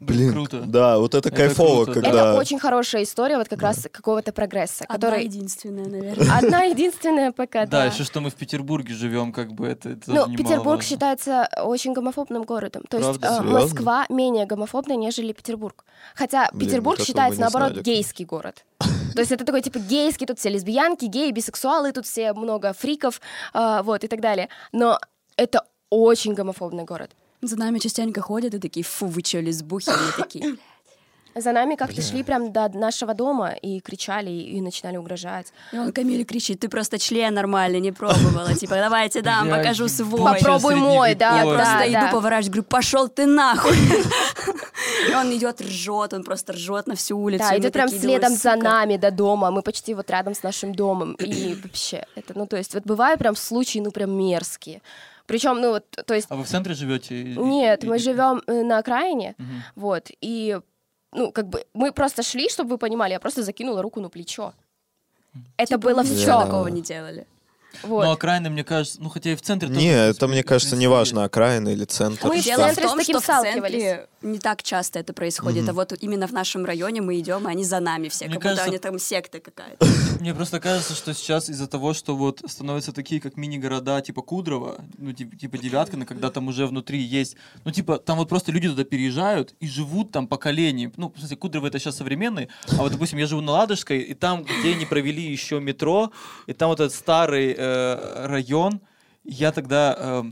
[0.07, 0.61] Блин, Круто.
[0.67, 2.07] Да, вот это Это кайфово, круто, да.
[2.09, 2.31] когда...
[2.31, 5.25] Это очень хорошая история вот как раз какого-то прогресса, Одна который...
[5.25, 6.39] единственная, наверное.
[6.39, 7.85] Одна единственная пока, Да, да.
[7.87, 12.43] еще что мы в Петербурге живем, как бы это, это Ну, Петербург считается очень гомофобным
[12.43, 12.83] городом.
[12.89, 13.27] То есть Правда?
[13.27, 13.61] э, Серьезно?
[13.61, 15.85] Москва менее гомофобная, нежели Петербург.
[16.15, 17.83] Хотя Блин, Петербург считается, наоборот, знали.
[17.85, 18.65] гейский город.
[18.79, 23.21] То есть это такой, типа, гейский, тут все лесбиянки, геи, бисексуалы, тут все много фриков,
[23.55, 24.49] э, вот, и так далее.
[24.73, 24.99] Но
[25.37, 27.13] это очень гомофобный город.
[27.43, 29.91] За нами частенько ходят и такие, фу, вы чё, лесбухи?
[29.91, 30.57] И такие,
[31.35, 35.53] За нами как-то шли прям до нашего дома и кричали, и начинали угрожать.
[35.73, 38.55] И он Камиле кричит, ты просто член нормальный не пробовала.
[38.61, 40.35] Типа, давайте дам, покажу свой.
[40.35, 43.77] Попробуй мой, да, Я просто иду, поворачиваюсь, говорю, пошел ты нахуй.
[45.11, 47.45] И он идет, ржет, он просто ржет на всю улицу.
[47.51, 49.51] Да, идет прям следом за нами до дома.
[49.51, 51.15] Мы почти вот рядом с нашим домом.
[51.15, 54.81] И вообще, это, ну, то есть, вот бывают прям случаи, ну, прям мерзкие.
[55.27, 57.23] Причем, ну, вот, то есть, А вы в центре живете?
[57.25, 59.63] Нет, и- мы живем э, на окраине, Мгм.
[59.77, 60.61] вот, и,
[61.13, 64.53] ну, как бы, мы просто шли, чтобы вы понимали, я просто закинула руку на плечо.
[65.57, 66.27] Это Типа, было все.
[66.27, 67.27] такого не делали.
[67.83, 68.05] Вот.
[68.05, 70.83] Ну, окраины, мне кажется, ну, хотя и в центре тоже, Не, это, мне кажется, принципе,
[70.83, 72.27] неважно, окраина или центр.
[72.27, 73.83] Мы в Дело в центре с том, таким что в сталкивались.
[73.83, 77.51] центре не так часто это происходит, а вот именно в нашем районе мы идем, и
[77.51, 79.87] они за нами все, Мне как будто они там секта какая-то.
[80.21, 84.77] Мне просто кажется, что сейчас из-за того, что вот становятся такие, как мини-города, типа Кудрово,
[84.99, 88.85] ну, типа, Девяткино, когда там уже внутри есть, ну, типа, там вот просто люди туда
[88.85, 90.93] переезжают и живут там поколениями.
[90.97, 94.15] Ну, в смысле, Кудрово это сейчас современный, а вот, допустим, я живу на Ладожской, и
[94.15, 96.13] там, где они провели еще метро,
[96.47, 98.81] и там вот этот старый э, район,
[99.25, 99.97] я тогда...
[99.99, 100.25] э,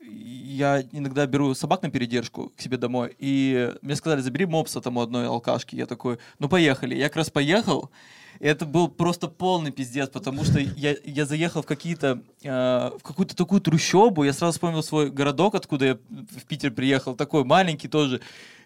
[0.00, 4.96] я иногда беру собак на передержку к себе домой, и мне сказали, забери мопса там
[4.96, 5.76] у одной алкашки.
[5.76, 6.96] Я такой, ну поехали.
[6.96, 7.90] Я как раз поехал,
[8.40, 13.02] и это был просто полный пиздец, потому что я, я заехал в какие-то, э, в
[13.02, 17.88] какую-то такую трущобу, я сразу вспомнил свой городок, откуда я в Питер приехал, такой маленький
[17.88, 18.20] тоже,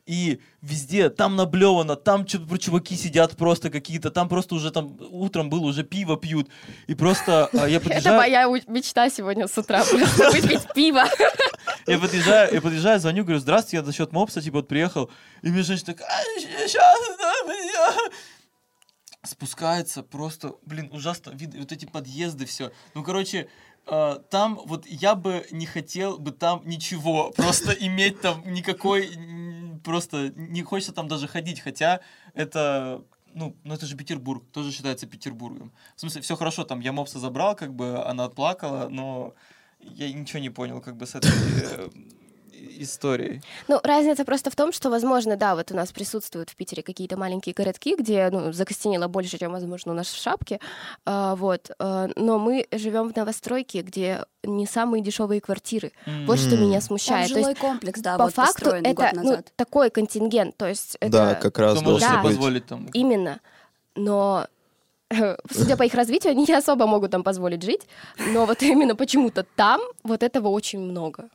[0.07, 5.49] и везде, там наблевано, там чё- чуваки сидят просто какие-то, там просто уже там утром
[5.49, 6.49] было, уже пиво пьют,
[6.87, 8.17] и просто э, я Это подъезжаю...
[8.17, 11.05] моя у- мечта сегодня с утра, просто выпить пиво.
[11.87, 15.11] Я подъезжаю, я подъезжаю, звоню, говорю, здравствуйте, я за счет мопса, типа, вот приехал.
[15.43, 16.99] И мне женщина такая, сейчас,
[19.23, 22.73] спускается, просто, блин, ужасно, вид, вот эти подъезды, все.
[22.95, 23.49] Ну, короче,
[23.87, 29.11] э, там вот я бы не хотел бы там ничего, просто иметь там никакой,
[29.85, 32.01] просто не хочется там даже ходить, хотя
[32.35, 35.73] это ну, ну это же Петербург, тоже считается Петербургом.
[35.97, 39.35] В смысле, все хорошо, там я мопса забрал, как бы она отплакала, но
[39.81, 41.88] я ничего не понял, как бы с этой э,
[42.83, 43.43] историей.
[43.69, 47.17] Ну, разница просто в том, что, возможно, да, вот у нас присутствуют в Питере какие-то
[47.17, 50.61] маленькие городки, где, ну, закостенело больше, чем, возможно, у нас в Шапке,
[51.05, 55.93] а, вот, а, но мы живем в новостройке, где не самые дешевые квартиры.
[56.27, 57.29] Вот что меня Там смущает.
[57.29, 60.97] То жилой есть, комплекс, да, по вот факту, это год ну, такой контингент, то есть
[61.01, 62.23] это Да, как раз Кто может Да.
[62.23, 62.89] позволить там?
[62.93, 63.41] именно,
[63.95, 64.47] но
[65.51, 67.83] судя по их развитию, они не особо могут там позволить жить,
[68.19, 71.29] но вот именно почему-то там вот этого очень много.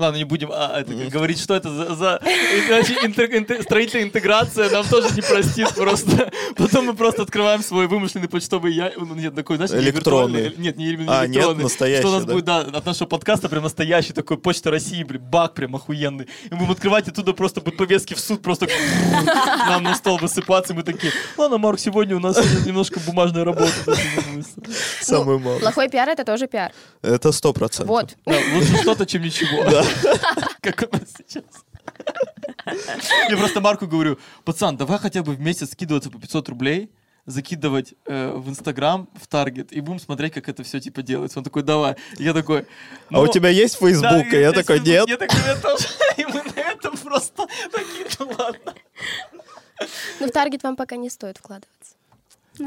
[0.00, 4.70] Ладно, не будем а, это, говорить, что это за, за иначе интер- интер- строительная интеграция
[4.70, 6.30] нам тоже не простит просто.
[6.56, 8.92] Потом мы просто открываем свой вымышленный почтовый я...
[8.96, 10.54] ну, Нет, такой, знаешь, не Электронный.
[10.56, 11.64] Нет, не именно А, нет, электронный.
[11.64, 12.32] настоящий, Что у нас да?
[12.32, 16.24] будет, да, от нашего подкаста прям настоящий такой Почта России, блин, баг прям охуенный.
[16.24, 18.68] И мы будем открывать, оттуда просто будут повестки в суд просто
[19.68, 23.70] нам на стол высыпаться, и мы такие, ладно, Марк, сегодня у нас немножко бумажная работа.
[25.02, 25.60] Самый малый.
[25.60, 26.72] Плохой пиар— это тоже пиар.
[27.02, 27.88] Это сто процентов.
[27.88, 28.16] Вот.
[28.24, 29.64] Да, лучше что-то, чем ничего.
[30.60, 31.44] Как у нас сейчас.
[33.28, 36.90] Я просто Марку говорю, пацан, давай хотя бы в месяц скидываться по 500 рублей,
[37.26, 41.38] закидывать э, в Инстаграм, в Таргет, и будем смотреть, как это все типа делается.
[41.38, 41.96] Он такой, давай.
[42.18, 42.66] Я такой,
[43.10, 44.32] А у «Ну, тебя есть да, Facebook?
[44.32, 44.86] И я такой, Facebook».
[44.86, 45.08] нет.
[45.08, 45.88] Я такой, я тоже.
[46.16, 48.74] И мы на этом просто такие, ну ладно.
[50.20, 51.79] Но в таргет вам пока не стоит вкладываться.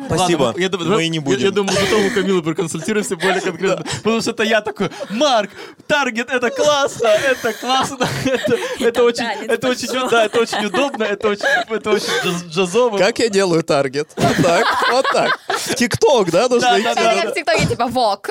[0.08, 0.44] Спасибо.
[0.44, 1.40] Ладно, я думаю, Мы не Я, будем.
[1.46, 3.86] я думаю, потом у Камилы проконсультируемся более конкретно.
[3.98, 5.52] Потому что это я такой, Марк,
[5.88, 11.28] таргет, это классно, это классно, это, это очень, это очень, да, это очень удобно, это
[11.30, 12.98] очень, это очень джаз- джазово.
[12.98, 14.10] Как я делаю таргет?
[14.16, 15.40] Вот так, вот так.
[15.76, 16.96] ТикТок, да, нужно Да, идти?
[16.96, 18.30] да, как в ТикТоке, типа, вок.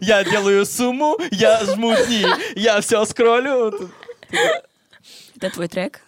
[0.00, 3.90] Я делаю сумму, я жму дни, я все скроллю.
[5.36, 6.00] Это твой трек?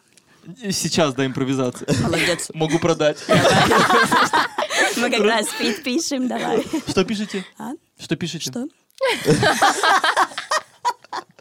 [0.71, 1.89] Сейчас, да, импровизация.
[2.03, 2.51] Молодец.
[2.55, 3.19] Могу продать.
[4.97, 6.65] Мы как раз feat пишем, давай.
[6.89, 7.45] Что пишете?
[7.59, 7.73] А?
[7.99, 8.51] Что пишете?
[8.51, 8.67] Что?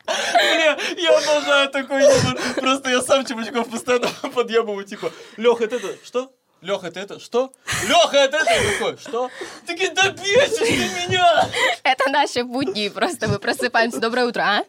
[0.05, 2.37] Бля, я обожаю такой юмор.
[2.55, 6.31] Просто я сам Чебаткова постоянно подъебываю, типа, Леха, это это, что?
[6.61, 7.51] Леха, это это, что?
[7.87, 9.29] Леха, это это, такой, что?
[9.65, 11.49] Такие, да бесишь ты меня!
[11.83, 13.99] Это наши будни, просто мы просыпаемся.
[13.99, 14.63] Доброе утро, а?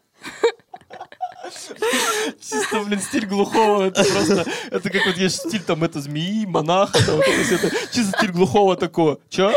[2.40, 7.04] Чисто, блин, стиль глухого, это просто, это как вот есть стиль там, это змеи, монаха,
[7.04, 9.18] там, вот это чисто стиль глухого такого.
[9.28, 9.52] Чё?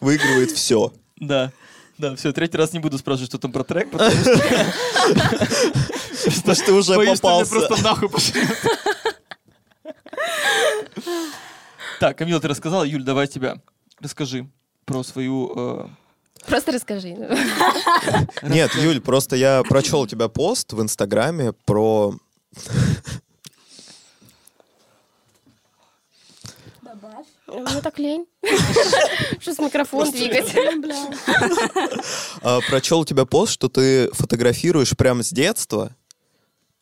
[0.00, 0.92] Выигрывает все.
[1.16, 1.52] Да.
[1.98, 4.38] Да, все, третий раз не буду спрашивать, что там про трек, потому что...
[6.64, 7.50] Ты уже попался.
[7.50, 8.08] просто нахуй.
[12.00, 12.82] Так, Камила, ты рассказала.
[12.82, 13.60] Юль, давай тебя.
[14.00, 14.48] Расскажи
[14.84, 15.88] про свою...
[16.46, 17.16] Просто расскажи.
[18.42, 22.14] Нет, Юль, просто я прочел у тебя пост в Инстаграме про...
[27.46, 28.26] Мне так лень.
[29.40, 30.54] Что с микрофон двигать?
[32.42, 35.94] а, прочел у тебя пост, что ты фотографируешь прямо с детства.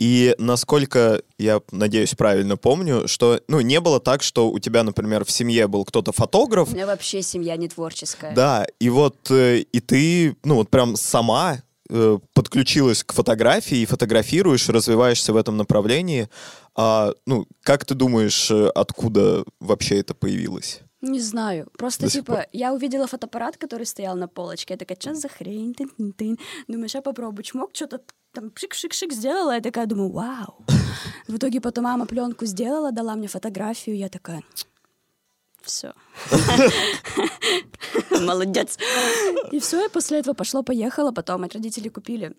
[0.00, 5.26] И насколько я надеюсь правильно помню, что ну не было так, что у тебя, например,
[5.26, 8.34] в семье был кто-то фотограф, У меня вообще семья не творческая.
[8.34, 11.58] Да, и вот э, и ты, ну вот прям сама
[11.90, 16.30] э, подключилась к фотографии и фотографируешь, развиваешься в этом направлении.
[16.74, 20.80] А, ну, как ты думаешь, э, откуда вообще это появилось?
[21.02, 21.68] Не знаю.
[21.78, 22.46] Просто, До типа, пор.
[22.52, 24.74] я увидела фотоаппарат, который стоял на полочке.
[24.74, 25.74] Я такая, что за хрень?
[25.74, 26.38] Тын-тын-тын.
[26.68, 27.42] Думаю, сейчас попробую.
[27.42, 28.00] Чмок, что-то
[28.32, 29.54] там шик-шик-шик сделала.
[29.54, 30.64] Я такая думаю, вау.
[31.28, 33.96] В итоге потом мама пленку сделала, дала мне фотографию.
[33.96, 34.42] Я такая,
[35.62, 35.92] все.
[38.20, 38.78] Молодец.
[39.52, 41.12] И все, и после этого пошло-поехало.
[41.12, 42.32] Потом от родителей купили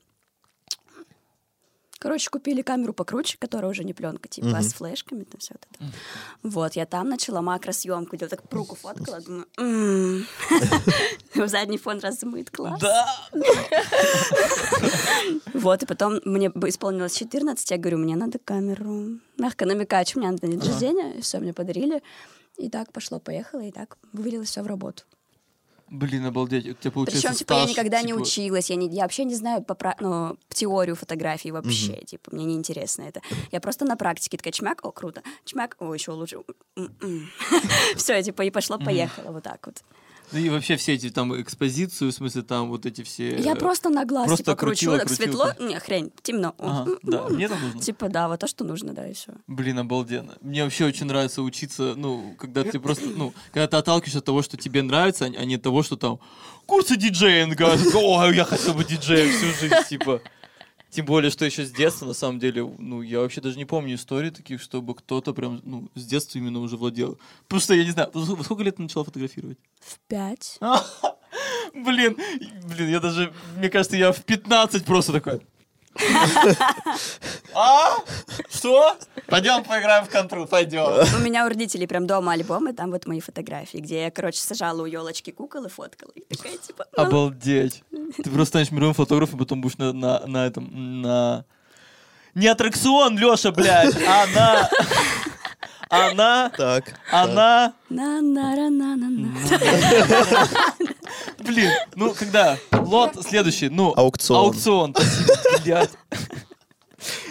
[2.01, 5.67] Короче, купили камеру покруче, которая уже не пленка, типа, а с флешками, там все это.
[6.41, 10.25] Вот, я там начала макросъемку делать, так руку фоткала, думаю, «М,
[11.47, 12.81] задний фон размыт, класс.
[12.81, 13.05] Да!
[15.53, 19.19] Вот, и потом мне исполнилось 14, я говорю, мне надо камеру.
[19.37, 22.01] Мягко намекаю, что мне надо на день рождения, все, мне подарили.
[22.57, 25.03] И так пошло-поехало, и так вылилось все в работу.
[25.91, 26.65] Блин, обалдеть.
[26.67, 29.35] У тебя получается Причем, типа, я никогда не типа, училась, я, не, я вообще не
[29.35, 33.21] знаю по, пра- ну, теорию фотографии вообще, типа, мне неинтересно это.
[33.51, 36.37] Я просто на практике такая, чмяк, о, круто, чмяк, о, еще лучше.
[37.97, 39.83] Все, типа, и пошло-поехало вот так вот.
[40.31, 43.37] Ну и вообще все эти там экспозицию, в смысле там вот эти все...
[43.37, 45.25] Я просто на глаз, просто типа, крутила, так крутила.
[45.25, 46.55] светло, не, хрень, темно.
[46.57, 47.81] Ага, да, мне это нужно.
[47.81, 49.33] Типа, да, вот то, что нужно, да, и все.
[49.47, 50.37] Блин, обалденно.
[50.41, 54.41] Мне вообще очень нравится учиться, ну, когда ты просто, ну, когда ты отталкиваешься от того,
[54.41, 56.19] что тебе нравится, а не от того, что там
[56.65, 57.77] курсы диджеинга.
[57.95, 60.21] О, я хотел быть диджеем всю жизнь, типа.
[60.91, 63.95] Тем более, что еще с детства, на самом деле, ну, я вообще даже не помню
[63.95, 67.17] истории таких, чтобы кто-то прям, ну, с детства именно уже владел.
[67.47, 69.57] Потому что, я не знаю, во сколько лет ты начала фотографировать?
[69.79, 70.59] В пять.
[71.73, 72.17] Блин,
[72.65, 75.41] блин, я даже, мне кажется, я в 15 просто такой.
[77.53, 77.97] А?
[78.49, 78.95] Что?
[79.27, 81.05] Пойдем поиграем в контру, пойдем.
[81.15, 84.81] У меня у родителей прям дома альбомы, там вот мои фотографии, где я, короче, сажала
[84.81, 86.11] у елочки кукол и фоткала.
[86.15, 87.83] И такая, типа, ну, Обалдеть.
[87.91, 91.45] Ты просто станешь мировым фотографом, потом будешь на, на, на этом, на...
[92.33, 94.69] Не аттракцион, Леша, блядь, а на...
[95.91, 96.49] А на...
[96.51, 96.97] Так.
[97.11, 97.73] А на...
[97.89, 100.47] на на на на на на
[101.39, 102.57] Блин, ну когда?
[102.71, 103.93] Лот следующий, ну...
[103.97, 104.39] Аукцион.
[104.39, 105.33] Аукцион, спасибо,
[105.65, 105.91] блядь.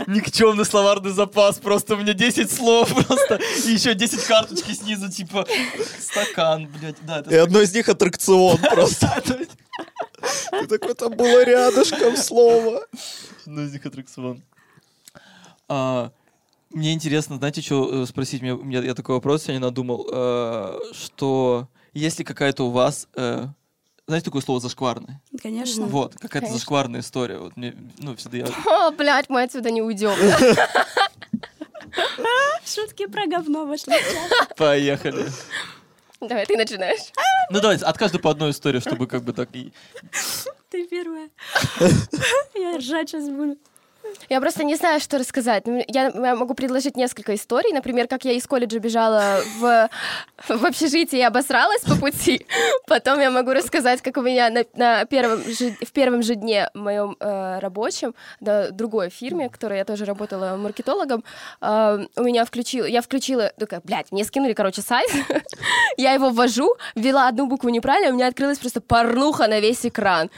[0.06, 5.46] Никчемный словарный запас, просто у меня 10 слов просто, и еще 10 карточки снизу, типа,
[5.98, 9.22] стакан, блядь, да, это И одно из них аттракцион просто.
[9.24, 12.84] Ты такой, там было рядышком слово.
[13.46, 14.42] Ну, из них аттракцион.
[16.70, 18.42] Мне интересно, знаете, что спросить?
[18.42, 23.46] Мне, мне- я такой вопрос сегодня надумал, э, что есть ли какая-то у вас э,
[24.06, 25.16] знаете такое слово зашкварный?
[25.40, 25.87] Конечно.
[25.87, 26.59] Вот, какая-то Конечно.
[26.59, 27.38] зашкварная история.
[27.38, 28.46] Вот мне, ну, всегда я...
[28.66, 30.14] О, блядь, мы отсюда не уйдем.
[32.64, 33.94] Шутки про говно вошли.
[34.56, 35.26] Поехали.
[36.20, 37.12] Давай, ты начинаешь.
[37.50, 39.48] Ну, давайте, от каждой по одной истории, чтобы как бы так.
[39.50, 41.30] Ты первая.
[42.54, 43.56] Я ржать сейчас буду.
[44.28, 45.66] Я просто не знаю, что рассказать.
[45.66, 47.72] Ну, Я, могу предложить несколько историй.
[47.72, 49.88] Например, как я из колледжа бежала в,
[50.48, 52.46] в общежитие и обосралась по пути.
[52.86, 56.70] Потом я могу рассказать, как у меня на, на первом же, в первом же дне
[56.74, 61.24] моем э, рабочем, да, другой фирме, в которой я тоже работала маркетологом,
[61.60, 65.10] э, у меня включила, я включила, такая, блядь, мне скинули, короче, сайт,
[65.96, 70.30] я его ввожу, ввела одну букву неправильно, у меня открылась просто порнуха на весь экран.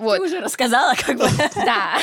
[0.00, 0.16] Вот.
[0.16, 1.28] Ты уже рассказала, как бы.
[1.54, 1.98] Да.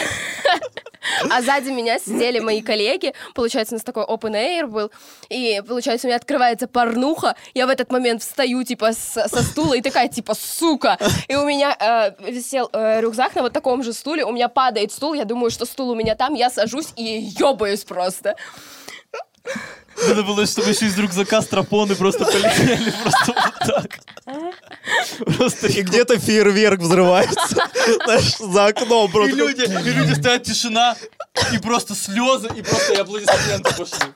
[1.29, 3.13] А сзади меня сидели мои коллеги.
[3.33, 4.91] Получается, у нас такой open air был.
[5.29, 7.35] И, получается, у меня открывается порнуха.
[7.53, 10.97] Я в этот момент встаю, типа, с- со стула и такая, типа, сука.
[11.27, 14.25] И у меня э, висел э, рюкзак на вот таком же стуле.
[14.25, 15.13] У меня падает стул.
[15.13, 16.33] Я думаю, что стул у меня там.
[16.33, 17.03] Я сажусь и
[17.39, 18.35] ёбаюсь просто.
[20.07, 23.99] Надо было, чтобы еще из рюкзака стропоны просто полетели, просто вот так.
[25.37, 27.55] Просто И где-то фейерверк взрывается.
[28.05, 29.35] Знаешь, за окном И просто.
[29.35, 30.95] люди, и люди стоят, тишина,
[31.53, 34.13] и просто слезы, и просто и аплодисменты пошли.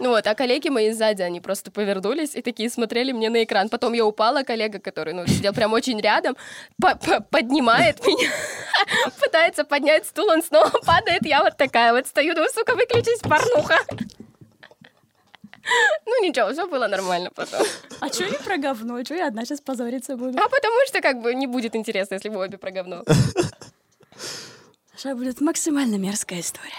[0.00, 3.68] Ну вот, а коллеги мои сзади, они просто повернулись и такие смотрели мне на экран.
[3.68, 6.36] Потом я упала, коллега, который, ну, сидел прям очень рядом,
[6.82, 8.28] по- по- поднимает меня,
[9.20, 13.78] пытается поднять стул, он снова падает, я вот такая вот стою, ну, сука, выключись, порнуха.
[16.06, 17.66] Ну ничего, все было нормально потом.
[18.00, 19.02] А что не про говно?
[19.04, 20.38] Что я одна сейчас позориться буду?
[20.38, 23.02] А потому что как бы не будет интересно, если вы обе про говно.
[24.96, 26.72] Сейчас будет максимально мерзкая история.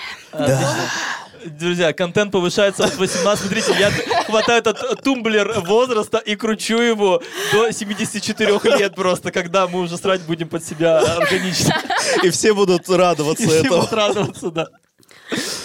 [1.46, 3.46] Друзья, контент повышается от 18.
[3.46, 3.92] Смотрите, я
[4.24, 7.22] хватаю этот тумблер возраста и кручу его
[7.52, 11.76] до 74 лет просто, когда мы уже срать будем под себя органично.
[12.24, 13.76] И все будут И радоваться все этому.
[13.78, 14.68] будут радоваться, да.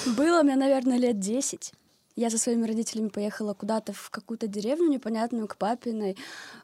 [0.07, 1.73] Было мне, наверное, лет 10.
[2.21, 6.19] Я со своими родителями поехала куда-то в какую-то деревню непонятную к папиной.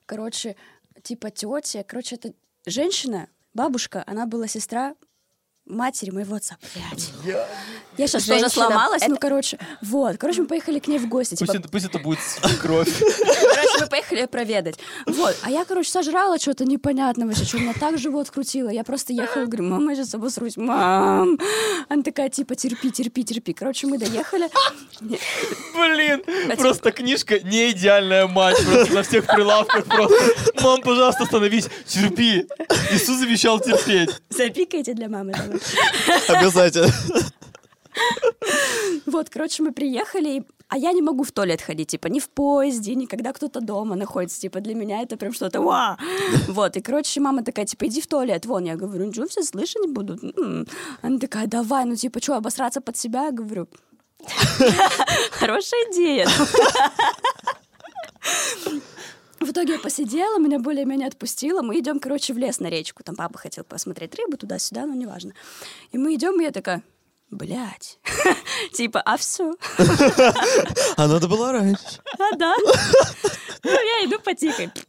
[0.04, 0.54] Короче,
[1.02, 1.82] типа тетя.
[1.82, 2.34] Короче, это
[2.66, 4.94] женщина, бабушка, она была сестра
[5.64, 7.10] матери моего отца, блядь.
[7.96, 10.18] Сейчас тоже сломалась, ну, короче, вот.
[10.18, 11.37] Короче, мы поехали к ней в гости.
[11.38, 12.18] Пусть Типа, это, пусть это будет
[12.61, 12.88] кровь.
[12.98, 14.76] Короче, мы поехали проведать.
[15.06, 15.37] Вот.
[15.42, 18.68] А я, короче, сожрала что-то непонятного, что у меня так живот крутило.
[18.68, 20.56] Я просто ехала, говорю, мама, я сейчас обосрусь.
[20.56, 21.38] Мам!
[21.88, 23.52] Она такая, типа, терпи, терпи, терпи.
[23.52, 24.48] Короче, мы доехали.
[25.00, 26.22] Блин,
[26.56, 30.16] просто книжка не идеальная мать, просто на всех прилавках просто.
[30.62, 32.46] Мам, пожалуйста, остановись, терпи.
[32.92, 34.11] Иисус завещал терпеть.
[34.30, 35.35] Запикайте для мамы.
[36.28, 36.92] Обязательно.
[39.06, 42.94] Вот, короче, мы приехали, а я не могу в туалет ходить, типа, ни в поезде,
[42.94, 45.98] ни когда кто-то дома находится, типа, для меня это прям что-то ва!
[46.48, 49.88] Вот, и, короче, мама такая, типа, иди в туалет, вон, я говорю, ничего, все слышать
[49.88, 50.22] будут.
[50.22, 50.66] М.
[51.02, 53.26] Она такая, давай, ну, типа, что, обосраться под себя?
[53.26, 53.68] Я говорю,
[55.30, 56.28] хорошая идея.
[59.38, 61.62] В итоге я посидела, меня более-менее отпустила.
[61.62, 63.04] Мы идем, короче, в лес на речку.
[63.04, 65.35] Там папа хотел посмотреть рыбу туда-сюда, но неважно.
[65.92, 66.82] И мы идем, и я такая,
[67.30, 67.98] блядь.
[68.72, 69.54] Типа, а все?
[70.96, 72.00] А надо было раньше.
[72.18, 72.54] А, да.
[73.62, 74.80] Ну, я иду потихоньку.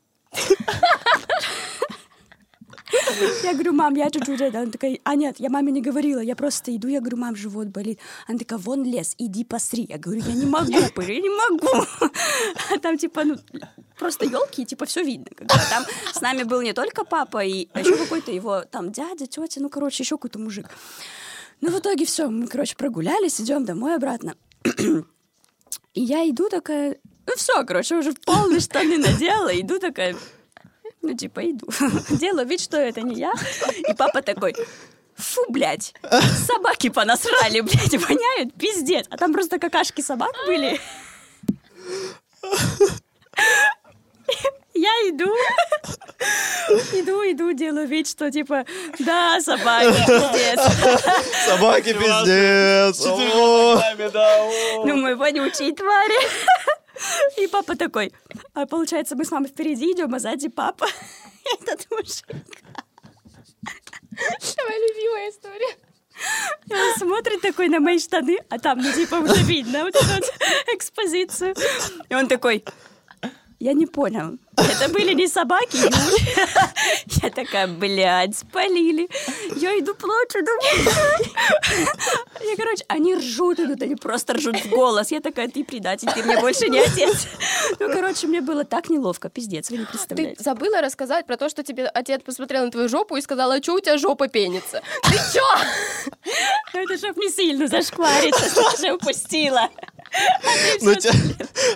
[3.43, 4.59] Я говорю, мам, я чуть-чуть это.
[4.61, 7.67] Она такая, а нет, я маме не говорила, я просто иду, я говорю, мам, живот
[7.67, 7.99] болит.
[8.27, 9.85] Она такая, вон лес, иди посри.
[9.89, 11.85] Я говорю, я не могу, я не могу.
[12.71, 13.37] А там типа, ну,
[13.99, 15.27] просто елки, типа все видно.
[15.69, 19.69] Там с нами был не только папа, и еще какой-то его там дядя, тетя, ну,
[19.69, 20.67] короче, еще какой-то мужик.
[21.61, 24.35] Ну, в итоге все, мы, короче, прогулялись, идем домой обратно.
[25.93, 30.15] И я иду такая, ну все, короче, уже полные штаны надела, иду такая,
[31.01, 31.67] ну типа иду.
[32.11, 33.33] Делаю вид, что это не я.
[33.87, 34.55] И папа такой,
[35.15, 35.93] фу, блядь,
[36.45, 39.07] собаки понасрали, блядь, воняют, пиздец.
[39.09, 40.79] А там просто какашки собак были.
[44.73, 45.33] Я иду,
[46.93, 48.65] иду, иду, делаю вид, что типа,
[48.99, 50.59] да, собаки, пиздец.
[51.45, 53.05] Собаки пиздец.
[53.05, 53.81] О.
[54.85, 56.19] Думаю, вонючие твари.
[57.37, 58.13] И папа такой,
[58.53, 60.87] а получается, мы с мамой впереди идем, а сзади папа.
[61.59, 62.27] Этот мужик.
[64.11, 65.75] Моя любимая история.
[66.67, 70.05] И он смотрит такой на мои штаны, а там, ну, типа, уже видно вот эту
[70.05, 70.23] вот
[70.73, 71.55] экспозицию.
[72.09, 72.63] И он такой,
[73.59, 74.37] Я не понял.
[74.55, 75.91] Это были не собаки, Юль.
[77.23, 79.09] Я такая, блядь, спалили.
[79.55, 81.25] Я иду плачу, думаю.
[82.41, 85.11] Я, короче, они ржут идут, они просто ржут в голос.
[85.11, 87.27] Я такая, ты предатель, ты мне больше не отец.
[87.79, 90.43] Ну, короче, мне было так неловко, пиздец, вы не Ты представляете.
[90.43, 93.73] забыла рассказать про то, что тебе отец посмотрел на твою жопу и сказал, а что
[93.73, 94.81] у тебя жопа пенится?
[95.03, 95.43] Ты чё?
[96.73, 99.69] Ну, это чтоб не сильно зашквариться, даже упустила.
[100.81, 101.11] Ну, те-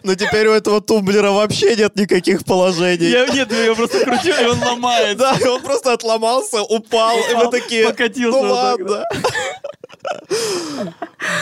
[0.04, 3.10] ну, теперь у этого тумблера вообще нет никаких положений.
[3.10, 5.18] Я, нет, я его просто кручу, и он ломает.
[5.18, 9.06] Да, и он просто отломался, упал, и мы такие, покатился ну ладно.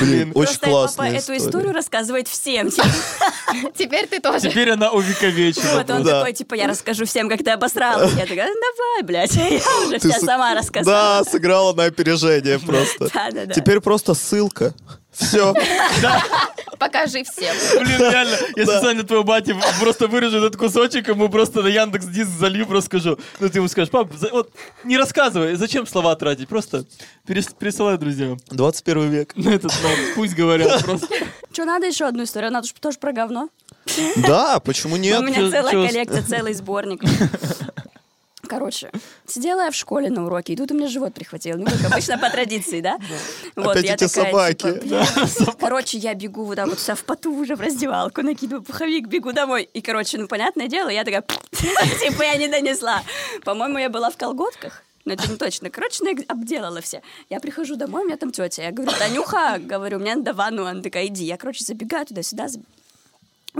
[0.01, 2.69] Блин, очень Просто папа эту историю рассказывает всем.
[3.77, 4.49] Теперь ты тоже.
[4.49, 5.77] Теперь она увековечена.
[5.77, 8.11] Вот он такой, типа, я расскажу всем, как ты обосралась.
[8.13, 11.23] Я такая, «Ну, давай, блядь, я уже вся сама рассказала.
[11.23, 13.09] Да, сыграла на опережение просто.
[13.13, 13.53] Да-да-да.
[13.53, 14.73] Теперь просто ссылка.
[15.19, 15.53] Все.
[16.79, 17.53] Покажи всем.
[17.81, 22.29] Блин, реально, я специально твоего бати просто вырежу этот кусочек, ему просто на Яндекс Диск
[22.39, 23.19] залью, просто скажу.
[23.39, 24.51] Ну, ты ему скажешь, пап, вот
[24.85, 26.85] не рассказывай, зачем слова тратить, просто
[27.27, 28.37] перес- пересылай друзьям.
[28.49, 29.33] 21 век.
[29.35, 29.73] Ну, этот,
[30.15, 31.07] пусть говорят просто.
[31.51, 32.51] Что, надо еще одну историю?
[32.51, 33.49] Надо же тоже про говно.
[34.15, 35.19] Да, почему У нет?
[35.21, 37.01] меня чё- целая коллекция, целый сборник.
[38.49, 38.89] Короче,
[39.27, 41.57] сидела я в школе на уроке, и тут у меня живот прихватил.
[41.57, 42.97] Ну, как обычно, по традиции, да?
[43.55, 44.79] Вот, Опять я эти такая, собаки.
[44.79, 45.53] типа, блин.
[45.59, 49.33] Короче, я бегу вот так вот вся в поту уже в раздевалку, накидываю пуховик, бегу
[49.33, 49.69] домой.
[49.71, 53.03] И, короче, ну, понятное дело, я такая, типа, я не донесла.
[53.43, 54.81] По-моему, я была в колготках.
[55.05, 55.69] Но это не точно.
[55.69, 57.03] Короче, ну, я обделала все.
[57.29, 58.63] Я прихожу домой, у меня там тетя.
[58.63, 60.65] Я говорю, Танюха, говорю, мне надо ванну.
[60.65, 61.23] Она такая, иди.
[61.23, 62.47] Я, короче, забегаю туда-сюда,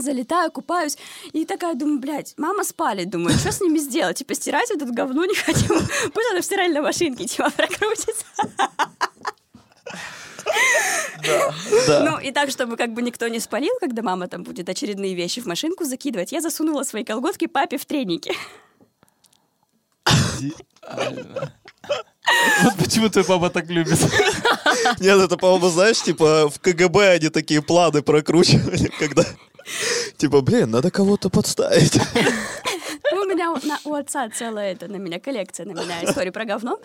[0.01, 0.97] залетаю, купаюсь,
[1.33, 4.17] и такая думаю, блядь, мама спалит, думаю, что с ними сделать?
[4.17, 5.67] Типа, стирать вот это говно не хочу.
[6.13, 8.25] Пусть она в стиральной машинке, типа, прокрутится.
[11.87, 12.09] Да.
[12.09, 15.41] Ну, и так, чтобы как бы никто не спалил, когда мама там будет очередные вещи
[15.41, 18.33] в машинку закидывать, я засунула свои колготки папе в треники.
[22.61, 23.99] Вот почему твой папа так любит.
[24.99, 29.25] Нет, это, по-моему, знаешь, типа в КГБ они такие планы прокручивали, когда...
[30.19, 31.95] Типа, блин, надо кого-то подставить.
[33.11, 36.77] У меня на- у отца целая это на меня коллекция, на меня истории про говно.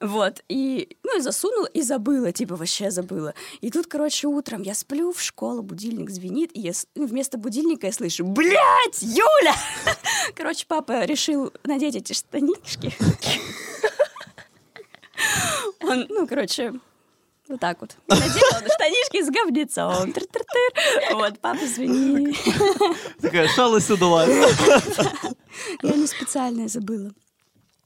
[0.00, 0.42] Вот.
[0.48, 3.34] И, ну, и засунула, и забыла, типа, вообще забыла.
[3.60, 7.88] И тут, короче, утром я сплю в школу, будильник звенит, и я, ну, вместо будильника
[7.88, 9.54] я слышу, блядь, Юля!
[10.34, 12.94] Короче, папа решил надеть эти штанишки.
[15.82, 16.72] Он, ну, короче,
[17.52, 17.96] вот так вот.
[18.08, 20.12] Надел он штанишки с говнецом.
[21.12, 22.34] Вот, папа, извини.
[23.20, 24.28] Такая шалость удалась.
[25.82, 27.12] Я не специально забыла.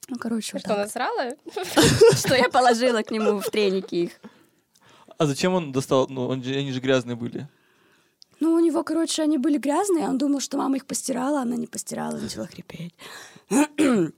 [0.08, 1.30] Ну, короче, вот Что, насрала?
[2.16, 4.12] Что я положила к нему в треники их.
[5.18, 6.06] А зачем он достал?
[6.08, 7.48] Ну, он же- они же грязные были.
[8.38, 11.66] Ну, у него, короче, они были грязные, он думал, что мама их постирала, она не
[11.66, 12.94] постирала, начала хрипеть.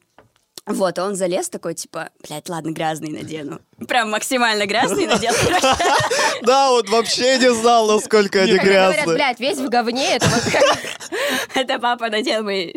[0.68, 3.60] Вот, а он залез такой, типа, блядь, ладно, грязный надену.
[3.86, 5.32] Прям максимально грязный надел.
[6.42, 9.14] Да, вот вообще не знал, насколько они Когда говорят, грязные.
[9.16, 10.62] блядь, весь в говне, это вот как...
[11.54, 12.74] Это папа надел мои...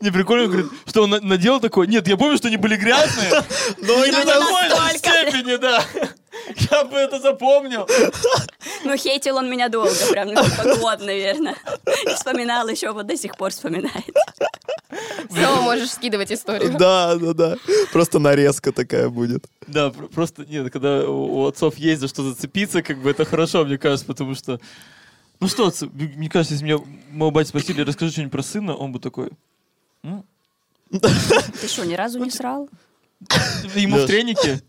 [0.00, 2.76] Не прикольно, он говорит, что он на- надел такой, нет, я помню, что они были
[2.76, 3.30] грязные,
[3.78, 5.82] Но не до такой степени, да.
[6.70, 7.86] Я бы это запомнил.
[8.84, 10.42] Ну, хейтил он меня долго, прям, ну,
[10.78, 11.56] год, наверное.
[12.06, 14.14] И вспоминал еще, вот до сих пор вспоминает.
[15.30, 16.76] Снова можешь скидывать историю.
[16.78, 17.56] Да, да, да.
[17.92, 19.46] Просто нарезка такая будет.
[19.66, 23.64] Да, пр- просто, нет, когда у отцов есть за что зацепиться, как бы это хорошо,
[23.64, 24.60] мне кажется, потому что...
[25.40, 26.78] Ну что, мне кажется, если меня
[27.10, 29.30] моего батя спросили, расскажи что-нибудь про сына, он бы такой...
[30.02, 30.24] «М?
[30.90, 32.68] Ты что, ни разу не срал?
[33.74, 34.62] Ему в тренике?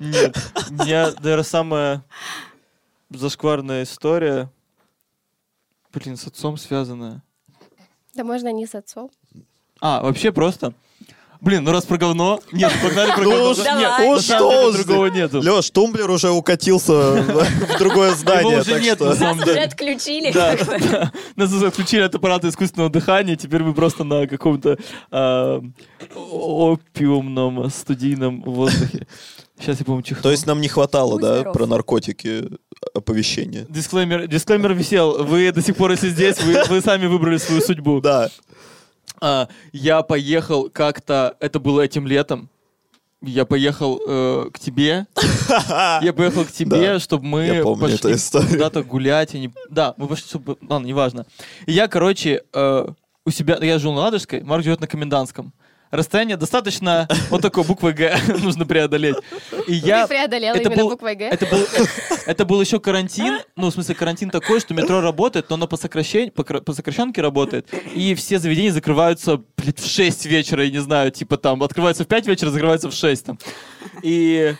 [0.00, 0.36] Нет.
[0.70, 2.04] У меня, наверное, самая
[3.10, 4.50] зашкварная история,
[5.92, 7.22] блин, с отцом связанная.
[8.14, 9.10] Да можно не с отцом.
[9.80, 10.72] А, вообще просто.
[11.42, 13.50] Блин, ну раз про говно, нет, погнали про Ну говно.
[13.50, 15.40] уж- Нет, самом что другого нету.
[15.42, 16.92] Леш, тумблер уже укатился
[17.22, 19.66] в другое здание, уже так нет, на самом Нас уже деле.
[19.66, 20.32] отключили.
[20.32, 20.88] Бы.
[20.90, 21.12] да.
[21.36, 24.78] Нас отключили от аппарата искусственного дыхания, теперь мы просто на каком-то
[25.10, 25.62] а,
[26.14, 29.06] опиумном студийном воздухе.
[29.58, 30.22] Сейчас я, по-моему, чихну.
[30.22, 31.54] То есть нам не хватало, Будь да, здоров.
[31.54, 32.50] про наркотики
[32.94, 33.66] оповещения?
[33.68, 35.24] Дисклеймер, дисклеймер висел.
[35.24, 38.00] Вы до сих пор, если здесь, вы, вы сами выбрали свою судьбу.
[38.00, 38.28] Да.
[39.20, 42.48] А, я поехал как-то, это было этим летом.
[43.22, 45.06] Я поехал э, к тебе.
[46.02, 48.14] Я поехал к тебе, Да, чтобы мы я помню пошли
[48.50, 49.32] куда-то гулять.
[49.32, 50.58] не- Да, мы пошли, чтобы...
[50.68, 51.24] Ладно, неважно.
[51.64, 52.86] И я, короче, э,
[53.24, 53.56] у себя...
[53.62, 55.54] Я жил на Ладожской, Марк живет на Комендантском.
[55.90, 59.16] Расстояние достаточно вот такой буквы Г нужно преодолеть.
[59.66, 60.02] И я...
[60.06, 61.24] Ты преодолел это именно был- буквой Г.
[61.24, 61.60] Это был,
[62.26, 65.76] это был еще карантин, ну, в смысле, карантин такой, что метро работает, но оно по,
[65.76, 70.80] сокращен- по, по сокращенке работает, и все заведения закрываются, блядь, в 6 вечера, я не
[70.80, 73.38] знаю, типа там, открываются в 5 вечера, закрываются в 6 там.
[74.02, 74.54] И,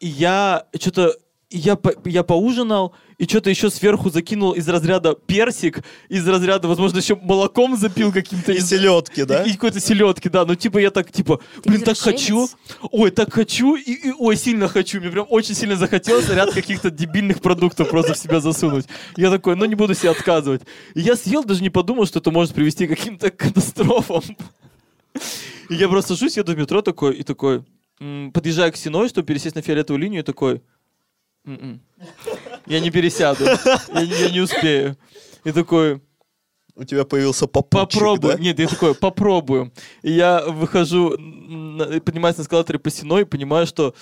[0.00, 1.14] и я что-то,
[1.50, 6.98] я, по- я поужинал, и что-то еще сверху закинул из разряда персик, из разряда, возможно,
[6.98, 8.50] еще молоком запил каким-то.
[8.50, 9.44] И знаю, селедки, да?
[9.44, 10.44] и какой-то селедки, да.
[10.44, 12.48] Ну, типа, я так, типа, блин, так хочу.
[12.90, 13.76] Ой, так хочу.
[13.76, 14.98] И, и, ой, сильно хочу.
[14.98, 18.86] Мне прям очень сильно захотелось ряд каких-то дебильных продуктов просто в себя засунуть.
[19.16, 20.62] Я такой, ну, не буду себе отказывать.
[20.94, 24.24] И я съел, даже не подумал, что это может привести к каким-то катастрофам.
[25.68, 27.62] И я просто сажусь, еду в метро такой, и такой,
[28.34, 30.60] подъезжаю к Синой, чтобы пересесть на фиолетовую линию, и такой,
[31.44, 31.80] «М-м,
[32.66, 34.96] я не пересяду, я, не- я не успею.
[35.44, 36.00] И такой,
[36.74, 38.36] У тебя появился попутчик, Попробую.
[38.36, 38.42] да?
[38.42, 39.72] Нет, я такой, попробую.
[40.02, 41.10] И я выхожу,
[42.00, 43.94] поднимаюсь на эскалаторе по Сеной и понимаю, что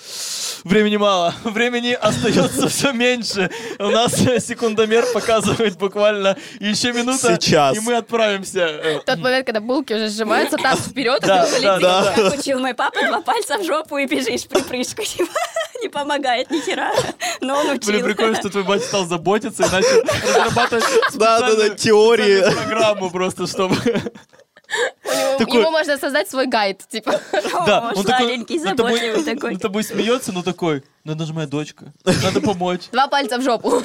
[0.63, 1.33] времени мало.
[1.43, 3.49] Времени остается все меньше.
[3.77, 7.35] У нас секундомер показывает буквально еще минута.
[7.41, 7.75] Сейчас.
[7.75, 9.01] И мы отправимся.
[9.05, 12.15] Тот момент, когда булки уже сжимаются, таз вперед, а ты уже летишь.
[12.31, 15.01] Как учил мой папа, два пальца в жопу и бежишь припрыжку.
[15.91, 16.91] Не помогает ни хера.
[17.41, 17.91] Но он учил.
[17.91, 20.85] Блин, прикольно, что твой батя стал заботиться и начал разрабатывать
[21.15, 22.41] Да-да-да, специальную- теории.
[22.53, 23.75] программу просто, чтобы...
[23.75, 27.19] Него- Такой- Ему можно создать свой гайд, типа.
[27.65, 29.51] Да, О, он тобой- заботливый такой.
[29.53, 31.91] над тобой смеется, но такой, ну это же моя дочка,
[32.23, 32.83] надо помочь.
[32.93, 33.81] Два пальца в жопу.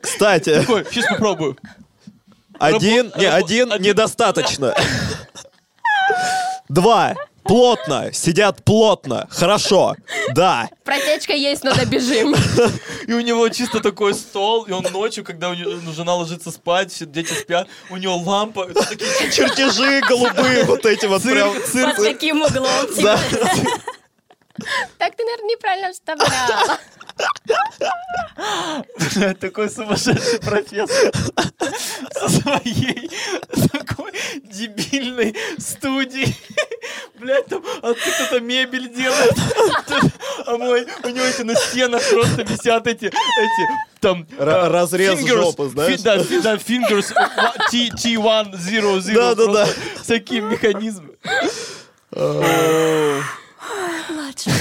[0.00, 1.58] Кстати, Такой, сейчас попробую.
[2.58, 4.74] один, Рабо- не, один- недостаточно.
[6.70, 7.14] Два.
[7.48, 8.10] Плотно.
[8.12, 9.26] Сидят плотно.
[9.30, 9.96] Хорошо.
[10.34, 10.68] Да.
[10.84, 12.34] Протечка есть, но добежим.
[13.06, 16.92] И у него чисто такой стол, и он ночью, когда у него, жена ложится спать,
[16.92, 21.54] все дети спят, у него лампа, это такие Чертежи голубые вот эти вот прям.
[21.54, 22.68] Под таким углом.
[24.98, 26.78] Так ты, наверное, неправильно вставляла.
[29.14, 31.12] Блядь, такой сумасшедший профессор
[32.12, 33.10] со своей
[33.72, 34.12] такой
[34.44, 36.36] дебильной студией.
[37.14, 39.34] Блядь, там а кто-то мебель делает.
[40.46, 43.12] А мой, у него эти на стенах просто висят эти, эти,
[44.00, 44.22] там...
[44.38, 45.96] Ра- а, разрез fingers, жопы, знаешь?
[45.96, 47.12] фи- Да, фи- да, fingers
[47.70, 49.14] T- T1, 0, 0.
[49.14, 49.68] Да-да-да.
[50.02, 51.16] Всякие механизмы.
[54.10, 54.52] Младший.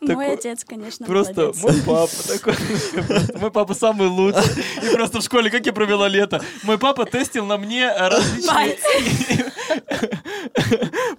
[0.00, 2.54] Мой отец, конечно, Просто мой папа такой,
[3.38, 4.42] мой папа самый лучший.
[4.82, 9.52] И просто в школе, как я провела лето, мой папа тестил на мне различные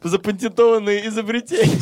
[0.04, 1.80] запатентованные изобретения.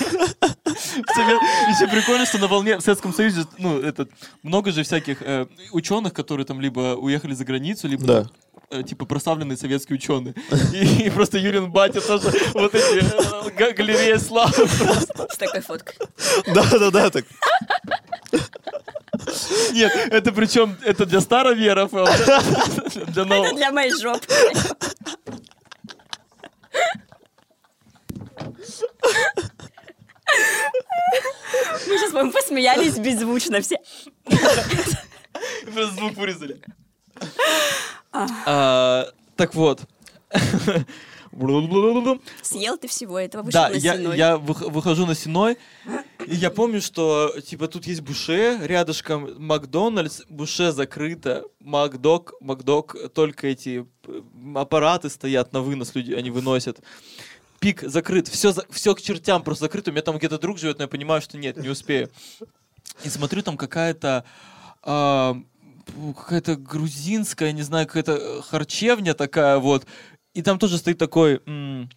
[1.69, 4.09] Еще прикольно, что на волне в Советском Союзе, ну, этот,
[4.43, 8.25] много же всяких э, ученых, которые там либо уехали за границу, либо Да.
[8.83, 10.35] Типа прославленные советские ученые.
[10.73, 14.67] И, и просто Юрин Батя тоже вот эти э, га- галереи славы.
[14.67, 15.95] С такой фоткой.
[16.47, 17.09] Да-да-да.
[17.09, 17.25] так.
[19.73, 23.55] Нет, это причем это для староверов, а вот это для Это новых.
[23.55, 24.25] для моей жопы.
[31.87, 33.77] Мы сейчас, по посмеялись беззвучно все.
[35.73, 36.61] Просто звук вырезали.
[38.45, 39.81] А, Так вот.
[42.41, 44.17] Съел ты всего этого, вышел Да, на я, Сеной.
[44.17, 45.57] я вых- выхожу на Сеной,
[46.25, 53.47] и я помню, что, типа, тут есть Буше, рядышком Макдональдс, Буше закрыто, Макдок, Макдок, только
[53.47, 54.21] эти э,
[54.55, 56.79] аппараты стоят на вынос, люди, они выносят.
[57.59, 60.83] Пик закрыт, все, все к чертям просто закрыто, у меня там где-то друг живет, но
[60.85, 62.09] я понимаю, что нет, не успею.
[63.03, 64.23] И смотрю, там какая-то
[64.83, 65.45] пу-
[66.17, 69.85] какая-то грузинская, не знаю, какая-то э, харчевня такая вот.
[70.33, 71.89] И там тоже стоит такой м,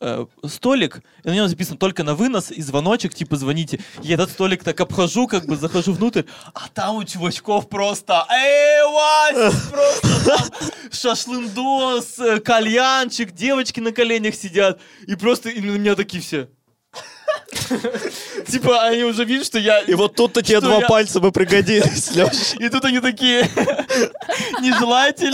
[0.00, 3.80] э, столик, и на нем записано только на вынос и звоночек, типа звоните.
[4.02, 6.22] Я этот столик так обхожу, как бы захожу внутрь,
[6.54, 9.54] а там у чувачков просто Эй, Вась!
[9.70, 14.80] Просто там шашлындос, э, кальянчик, девочки на коленях сидят.
[15.06, 16.48] И просто и на меня такие все.
[18.48, 19.80] Типа, они уже видят, что я...
[19.80, 22.54] И вот тут-то тебе два пальца бы пригодились, Леш.
[22.58, 23.48] И тут они такие,
[24.60, 25.32] не желаете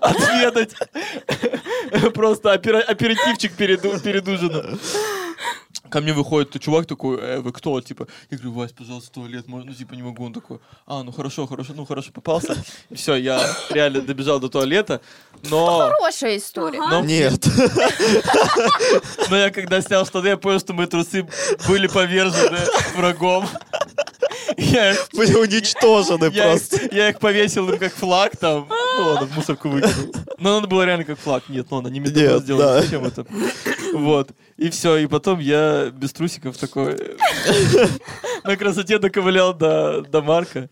[0.00, 0.70] отведать
[2.14, 4.80] просто опера- оперативчик перед ужином?
[5.90, 7.80] Ко мне выходит чувак такой, э, вы кто?
[7.80, 10.24] Типа, я говорю, Вась, пожалуйста, туалет, можно, ну, типа, не могу.
[10.24, 12.56] Он такой, а, ну хорошо, хорошо, ну хорошо, попался.
[12.90, 15.00] И все, я реально добежал до туалета,
[15.44, 16.78] но, Хорошая история.
[16.78, 17.46] но, Нет.
[19.30, 21.26] но я когда снял штаны, я понял, что мои трусы
[21.68, 22.58] были повержены
[22.96, 23.46] врагом.
[24.56, 26.88] Я, Были уничтожены просто.
[26.94, 28.68] я их повесил ну, как флаг там.
[28.98, 30.12] Ну ладно, в мусорку выкинул.
[30.38, 31.48] Но надо было реально как флаг.
[31.48, 32.64] Нет, ну ладно, не металлом Нет, сделано.
[32.64, 32.82] да.
[32.82, 33.26] Зачем это?
[33.94, 34.30] Вот.
[34.56, 34.96] И все.
[34.96, 36.96] И потом я без трусиков такой
[38.44, 40.68] на красоте доковылял до, до Марка.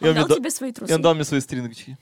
[0.00, 0.92] И Он дал да- тебе свои и трусы.
[0.94, 1.96] он дал мне свои стрингчики.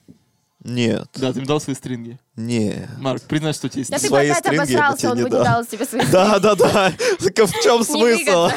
[0.65, 2.19] Нет, Да, ты мне дал свои стринги.
[2.35, 2.89] не.
[2.99, 5.23] Марк, признай, что у тебя есть Да ты Свои опять стринги я тебе он не
[5.23, 5.65] бы не дал.
[5.65, 6.93] тебе Да, да, да.
[7.21, 8.49] Так в чем смысл?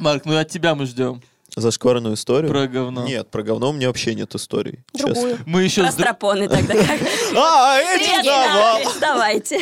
[0.00, 1.22] Марк, ну от тебя мы ждем.
[1.56, 2.50] Зашкварную историю?
[2.50, 3.04] Про говно.
[3.04, 4.80] Нет, про говно у меня вообще нет историй.
[4.94, 5.14] честно.
[5.14, 5.38] Другую.
[5.46, 7.00] Мы еще, Про с стропоны тогда как.
[7.36, 8.80] А, эти давал!
[9.00, 9.60] Давайте.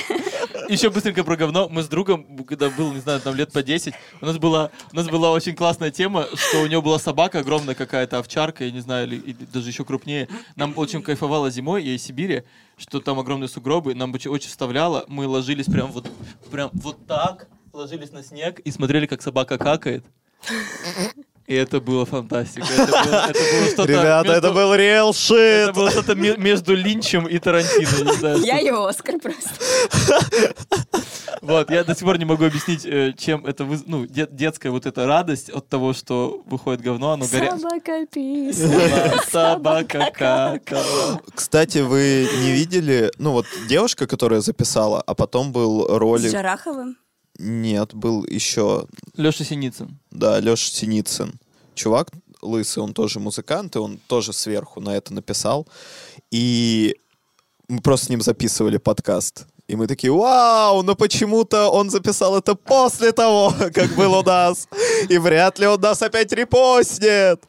[0.68, 1.68] еще быстренько про говно.
[1.68, 4.96] Мы с другом, когда был, не знаю, там лет по 10, у нас была, у
[4.96, 8.80] нас была очень классная тема, что у него была собака огромная какая-то, овчарка, я не
[8.80, 10.28] знаю, или, или даже еще крупнее.
[10.56, 12.42] Нам очень кайфовало зимой, я из Сибири,
[12.76, 15.04] что там огромные сугробы, нам очень, очень вставляло.
[15.08, 16.06] Мы ложились прям вот,
[16.50, 20.04] прям вот так, ложились на снег и смотрели, как собака какает.
[21.46, 22.66] И это было фантастика.
[22.70, 25.72] Это было, это было что-то Ребята, это между- был real это shit!
[25.72, 28.10] было что-то ме- между Линчем и Тарантино.
[28.10, 29.48] не знаю, Я и Оскар просто.
[31.40, 34.70] Вот, я до сих пор не могу объяснить, э, чем это, выз- ну, де- детская
[34.70, 37.58] вот эта радость от того, что выходит говно, оно горячее.
[37.58, 39.22] Собака писала.
[39.30, 41.20] Собака какала.
[41.34, 46.30] Кстати, вы не видели, ну вот девушка, которая записала, а потом был С ролик...
[46.30, 46.96] Жараховым.
[47.38, 48.86] Нет, был еще,
[49.16, 49.98] Леша Синицын.
[50.10, 51.38] да, Леша Синицын.
[51.74, 52.10] Чувак
[52.42, 55.66] лысый, он тоже музыкант, и он тоже сверху на это написал.
[56.30, 56.96] И
[57.68, 59.46] мы просто с ним записывали подкаст.
[59.66, 64.66] И мы такие, вау, но почему-то он записал это после того, как был у нас.
[65.08, 67.42] И вряд ли он нас опять репостнет.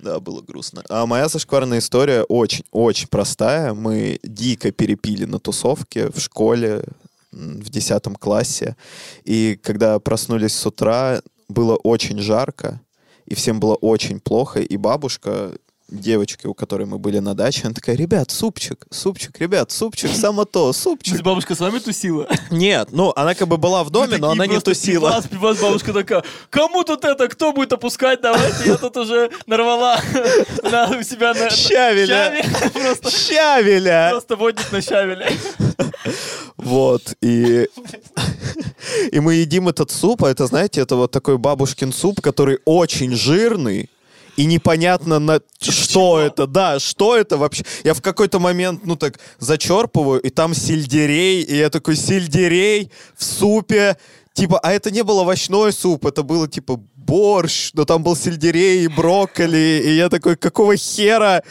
[0.00, 0.82] Да, было грустно.
[0.88, 3.72] А моя зашкварная история очень-очень простая.
[3.72, 6.84] Мы дико перепили на тусовке в школе
[7.32, 8.76] в 10 классе.
[9.24, 12.80] И когда проснулись с утра, было очень жарко,
[13.26, 14.60] и всем было очень плохо.
[14.60, 15.52] И бабушка,
[15.92, 20.44] девочки, у которой мы были на даче, она такая, ребят, супчик, супчик, ребят, супчик, само
[20.44, 21.20] то, супчик.
[21.22, 22.28] Бабушка с вами тусила?
[22.50, 25.10] Нет, ну, она как бы была в доме, но она не тусила.
[25.10, 30.00] Пивас, пивас, бабушка такая, кому тут это, кто будет опускать, давайте, я тут уже нарвала
[30.62, 31.50] на у себя на...
[31.50, 32.42] Щавеля.
[33.10, 34.08] Щавеля!
[34.10, 35.32] просто водник на щавеле.
[36.56, 37.68] Вот, и...
[39.10, 43.14] И мы едим этот суп, а это, знаете, это вот такой бабушкин суп, который очень
[43.14, 43.88] жирный,
[44.36, 47.64] и непонятно, на что это, да, что это вообще.
[47.84, 53.24] Я в какой-то момент, ну так, зачерпываю, и там сельдерей, и я такой, сельдерей в
[53.24, 53.96] супе,
[54.32, 58.84] типа, а это не был овощной суп, это было типа борщ, но там был сельдерей
[58.84, 61.42] и брокколи, и я такой, какого хера?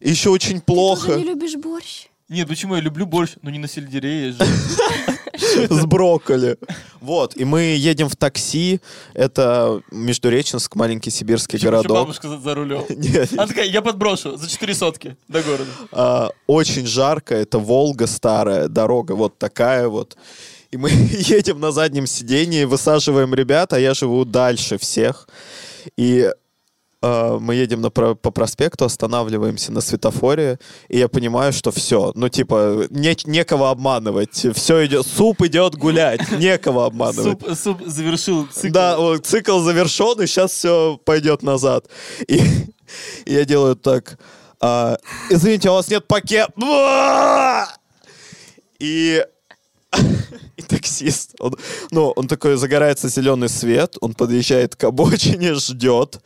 [0.00, 1.14] Еще очень Ты плохо.
[1.14, 2.06] не любишь борщ?
[2.28, 4.38] Нет, почему я люблю борщ, но не на сельдерее же.
[5.70, 6.56] с брокколи.
[7.00, 8.80] Вот, и мы едем в такси.
[9.12, 11.96] Это Междуреченск, маленький сибирский Почему еще городок.
[12.06, 12.84] бабушка за, за рулем?
[12.88, 15.70] Нет, Она такая, я подброшу за 4 сотки до города.
[15.92, 20.16] а, очень жарко, это Волга старая, дорога вот такая вот.
[20.70, 25.28] И мы едем на заднем сидении, высаживаем ребят, а я живу дальше всех.
[25.96, 26.30] И
[27.06, 32.30] а, мы едем на по проспекту, останавливаемся на светофоре, и я понимаю, что все, ну
[32.30, 37.40] типа не- некого обманывать, все идет, суп идет гулять, некого обманывать.
[37.42, 38.72] Суп, суп завершил цикл.
[38.72, 41.88] Да, вот цикл завершен, и сейчас все пойдет назад.
[42.26, 42.40] И,
[43.26, 44.18] я делаю так.
[44.62, 44.96] а,
[45.28, 46.54] Извините, у вас нет пакета.
[48.78, 49.22] И,
[50.56, 51.54] и таксист, он,
[51.90, 56.18] ну, он такой, загорается зеленый свет, он подъезжает к обочине, ждет.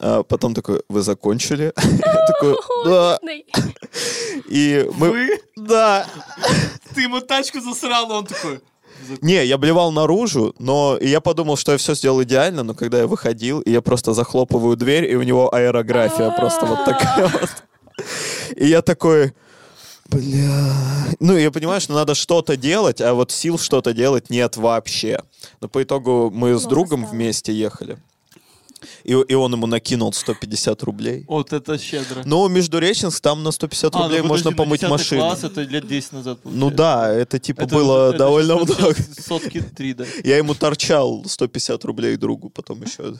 [0.00, 1.72] А потом такой, вы закончили?
[1.76, 3.18] Я такой, да.
[4.48, 5.10] И мы...
[5.10, 5.40] Вы?
[5.56, 6.06] Да.
[6.94, 8.60] Ты ему тачку засрал, он такой...
[9.22, 13.06] Не, я блевал наружу, но я подумал, что я все сделал идеально, но когда я
[13.06, 17.48] выходил, я просто захлопываю дверь, и у него аэрография просто вот такая вот.
[18.56, 19.32] И я такой,
[20.08, 20.64] бля...
[21.20, 25.22] Ну, я понимаю, что надо что-то делать, а вот сил что-то делать нет вообще.
[25.60, 27.98] Но по итогу мы с другом вместе ехали.
[29.04, 31.24] И, и он ему накинул 150 рублей.
[31.28, 32.22] Вот это щедро.
[32.24, 35.20] Ну, Междуреченск, там на 150 А, ну рублей подожди, можно ну помыть 10 машину.
[35.22, 36.76] класс, это лет 10 назад Ну получается.
[36.76, 38.94] да, это типа Это было это довольно сейчас- много.
[39.20, 40.04] Сотки три, да.
[40.24, 43.14] Я ему торчал 150 рублей другу, потом еще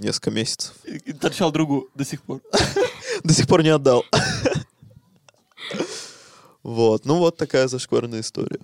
[0.00, 0.74] несколько месяцев.
[0.84, 2.40] И- и торчал другу до сих пор.
[3.22, 4.04] До сих пор не отдал.
[6.62, 8.58] Вот, ну вот такая зашкварная история.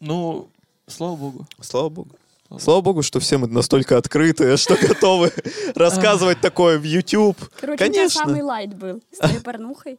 [0.00, 0.48] Ну,
[0.86, 1.46] слава богу.
[1.60, 2.16] Слава богу.
[2.56, 5.32] Слава богу, что все мы настолько открытые, что готовы
[5.74, 7.36] рассказывать такое в YouTube.
[7.60, 8.20] Короче, у тебя Конечно.
[8.22, 9.98] самый лайт был с твоей порнухой.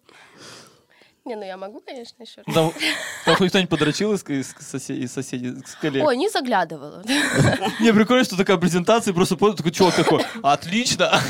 [1.26, 2.42] Не, ну я могу, конечно, еще.
[2.52, 2.74] Там,
[3.24, 6.04] там хоть кто-нибудь подрочил из, из, сосе- из соседей, из коллег?
[6.04, 7.04] Ой, не заглядывала.
[7.80, 11.12] Не, прикольно, что такая презентация, просто понял, такой чувак такой, отлично.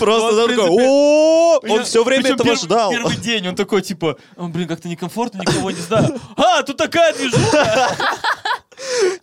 [0.00, 2.90] Просто такой, о он все время этого ждал.
[2.90, 6.18] Первый день он такой, типа, «О, блин, как-то некомфортно, никого не знаю.
[6.36, 7.96] А, тут такая движуха.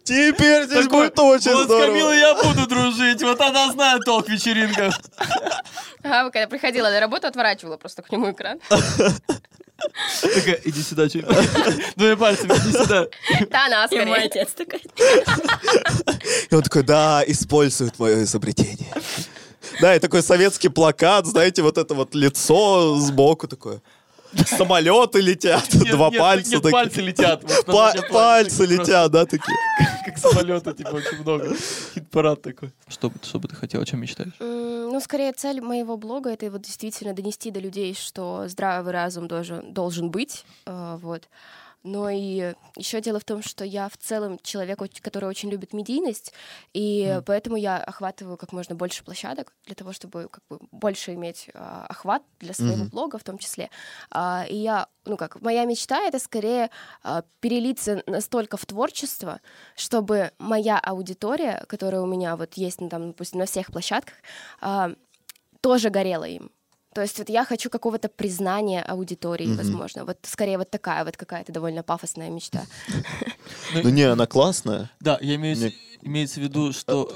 [0.03, 2.13] Теперь здесь Такой, будет очень Вот с Камилой здорово.
[2.13, 4.99] я буду дружить, вот она знает толк в вечеринках.
[6.03, 8.59] Ага, когда приходила на работу, отворачивала просто к нему экран.
[10.21, 11.25] Такая, иди сюда, чуть.
[11.95, 13.07] Двумя пальцами, иди сюда.
[13.49, 14.25] Да, она И мой скорее.
[14.25, 14.81] отец такой.
[16.49, 18.93] И он такой, да, используют мое изобретение.
[19.81, 23.81] Да, и такой советский плакат, знаете, вот это вот лицо сбоку такое.
[24.45, 26.71] Самолеты летят, два пальца нет, такие.
[26.71, 27.43] пальцы летят.
[28.11, 29.57] Пальцы летят, да, такие.
[30.05, 31.55] Как самолеты, типа, очень много.
[31.93, 32.71] Хит-парад такой.
[32.87, 34.33] Что, бы- что бы ты хотел, о чем мечтаешь?
[34.39, 39.73] Ну, скорее, цель моего блога— это вот действительно донести до людей, что здравый разум должен,
[39.73, 41.23] должен быть, э, вот.
[41.85, 46.31] Но и еще дело в том, что я в целом человек, который очень любит медийность,
[46.73, 51.49] и поэтому я охватываю как можно больше площадок для того, чтобы как бы больше иметь
[51.53, 52.87] а, охват для своего Мгм.
[52.87, 53.69] блога в том числе.
[54.11, 56.69] А, и я, ну как, моя мечта— это скорее
[57.03, 59.39] а, перелиться настолько в творчество,
[59.75, 64.15] чтобы моя аудитория, которая у меня вот есть, ну, там, допустим, на всех площадках,
[64.61, 64.91] а,
[65.61, 66.51] тоже горела им.
[66.93, 69.57] То есть вот я хочу какого-то признания аудитории, Мгм.
[69.57, 70.05] возможно.
[70.05, 72.65] Вот скорее вот такая вот какая-то довольно пафосная мечта.
[73.83, 74.91] Ну не, она классная.
[74.99, 77.09] Да, я имею, в- Мне- имеется в виду, что,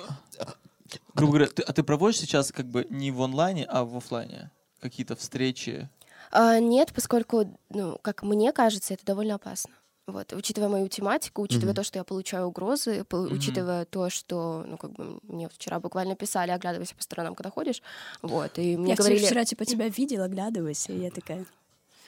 [1.14, 4.49] грубо говоря, ты, а ты проводишь сейчас как бы не в онлайне, а в оффлайне?
[4.82, 5.89] Какие-то встречи?
[6.32, 9.71] А, нет, поскольку, ну, как мне кажется, это довольно опасно.
[10.07, 11.75] Вот, учитывая мою тематику, учитывая Мгм.
[11.75, 13.34] то, что я получаю угрозы, по- Мгм.
[13.36, 17.82] учитывая то, что, ну, как бы мне вчера буквально писали, оглядывайся по сторонам, когда ходишь,
[18.21, 21.45] вот, и мне Я говорили, вчера типа тебя видела, оглядывайся, и я такая...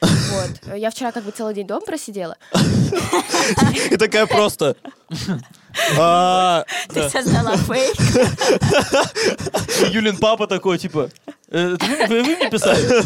[0.02, 2.38] вот, я вчера как бы целый день дома просидела,
[3.92, 4.78] И такая просто...
[5.98, 6.64] «А,
[6.94, 7.96] Ты создала фейк.
[9.94, 11.10] Юлин папа такой, типа,
[11.50, 11.76] «Э,
[12.08, 13.04] вы мне писали?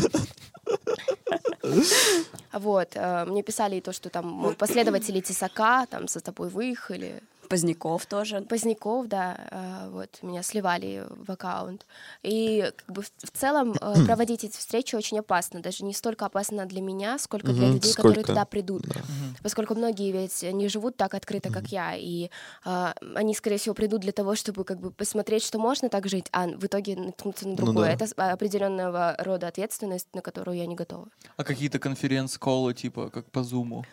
[2.54, 8.06] Вот, э, мне писали и то, что там последователи Тесака, там, за тобой выехали, Поздняков
[8.06, 8.42] тоже.
[8.42, 11.86] Поздняков, да, э, вот, меня сливали в аккаунт.
[12.24, 15.62] И как бы в, целом э, проводить эти встречи очень опасно.
[15.62, 18.28] Даже не столько опасно для меня, сколько для людей, которые сколько?
[18.34, 18.84] туда придут.
[18.84, 19.02] Да.
[19.42, 22.30] Поскольку многие ведь не живут так открыто, как я, и
[22.66, 26.28] э, они, скорее всего, придут для того, чтобы как бы посмотреть, что можно так жить,
[26.32, 27.96] а в итоге наткнуться на Ну другое.
[27.98, 28.06] да.
[28.06, 31.08] Это определенного рода ответственность, на которую я не готова.
[31.38, 33.86] А какие-то конференц-колы, типа, как по зуму?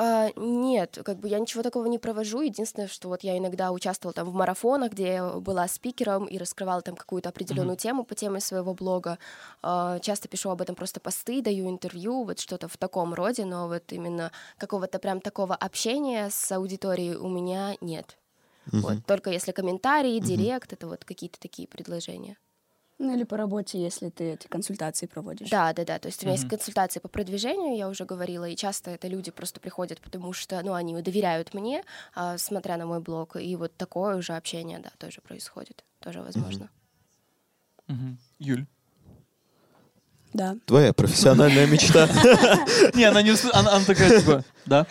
[0.00, 2.40] А, нет, как бы я ничего такого не провожу.
[2.40, 6.82] Единственное, что вот я иногда участвовала там в марафонах, где я была спикером и раскрывала
[6.82, 9.18] там какую-то определенную тему по теме своего блога.
[9.60, 13.66] А, часто пишу об этом просто посты, даю интервью, вот что-то в таком роде, но
[13.66, 18.18] вот именно какого-то прям такого общения с аудиторией у меня нет.
[18.82, 22.36] Вот, только если комментарии, директ, это вот какие-то такие предложения.
[22.98, 25.50] Ну или по работе, если ты эти консультации проводишь.
[25.50, 25.98] Да, да, да.
[26.00, 26.50] То есть у меня есть Мгм.
[26.50, 30.74] консультации по продвижению, я уже говорила, и часто это люди просто приходят, потому что, ну,
[30.74, 31.84] они доверяют мне,
[32.14, 36.70] а, смотря на мой блог, и вот такое уже общение, да, тоже происходит, тоже возможно.
[37.86, 38.18] Мгм.
[38.40, 38.66] Юль?
[40.32, 40.56] Да.
[40.66, 42.06] Твоя профессиональная мечта.
[42.94, 44.86] Не, она не она такая, типа, да?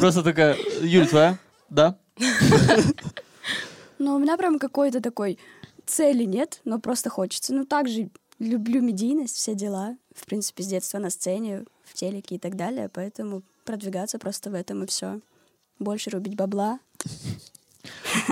[0.00, 1.38] Просто такая, Юль, твоя?
[1.70, 1.96] Да?
[3.98, 5.38] Ну, у меня прям какой-то такой
[5.90, 7.52] цели нет, но просто хочется.
[7.54, 9.96] Ну, также люблю медийность, все дела.
[10.14, 12.88] В принципе, с детства на сцене, в телеке и так далее.
[12.92, 15.20] Поэтому продвигаться просто в этом и все.
[15.78, 16.78] Больше рубить бабла.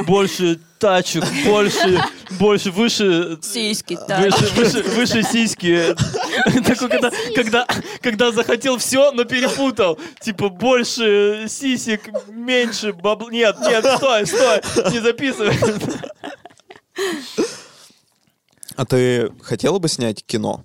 [0.07, 2.03] Больше тачек, больше,
[2.39, 3.39] больше, выше...
[3.41, 5.97] Сиськи, Выше, выше, выше сиськи.
[6.67, 7.67] Такой, когда, когда,
[8.03, 9.99] когда захотел все, но перепутал.
[10.21, 13.31] Типа больше сисек, меньше бабла.
[13.31, 14.61] Нет, нет, стой, стой,
[14.93, 15.57] не записывай.
[18.79, 20.63] А ты хотела бы снять кино?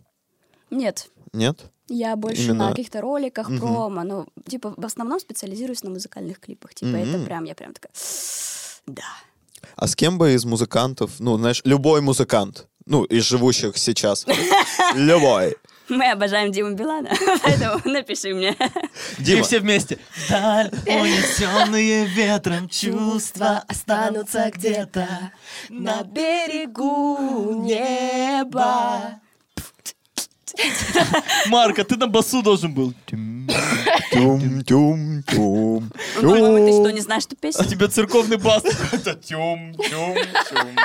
[0.70, 1.58] Нет, Нет?
[1.90, 3.60] я больше Именно- на каких-то роликах, Мгм.
[3.60, 4.04] промо.
[4.04, 6.76] Ну, типа, в основном специализируюсь на музыкальных клипах.
[6.76, 7.26] Типа, это Мгм.
[7.26, 7.92] прям, я прям такая...
[8.86, 9.04] Да.
[9.76, 14.26] А с кем бы из музыкантов, ну, знаешь, любой музыкант, ну, из живущих сейчас,
[14.96, 15.56] любой.
[15.94, 17.10] Мы обожаем Диму Билана,
[17.44, 18.56] поэтому напиши мне.
[19.20, 19.98] И Дима, все вместе.
[20.30, 25.32] Даль, унесенные ветром чувства останутся где-то
[25.70, 29.20] на берегу неба.
[31.48, 32.94] Марка, ты на басу должен был.
[34.12, 35.92] тюм-тюм-тюм.
[36.16, 36.94] По-моему, ты что, тюм.
[36.96, 37.66] не знаешь эту А песню?
[37.66, 39.16] тебе церковный бас какой-то.
[39.16, 40.16] Тюм, тюм,
[40.50, 40.76] тюм.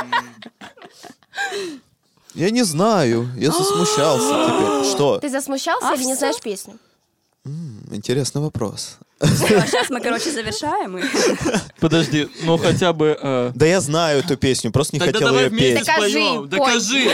[2.39, 4.91] Я не знаю, я засмущался теперь.
[4.95, 5.19] Что?
[5.19, 6.19] Ты засмущался А или не всё?
[6.19, 6.75] знаешь песню?
[7.45, 8.99] М, Интересный вопрос.
[9.21, 10.99] Сейчас мы, короче, завершаем.
[10.99, 11.03] и-
[11.81, 13.19] Подожди, ну хотя бы...
[13.21, 15.87] э, Да я знаю эту песню, просто не Тогда хотел давай ее вместе петь.
[15.87, 16.39] Докажи, споем.
[16.39, 16.49] пой.
[16.49, 17.11] Докажи.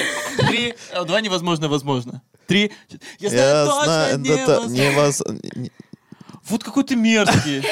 [0.49, 2.20] Три, а, два невозможно, возможно.
[2.47, 2.72] Три.
[3.20, 4.75] Я знаю Я точно знаю, это невозможно.
[4.75, 5.70] невоз- не-
[6.49, 7.62] Вот какой ты мерзкий.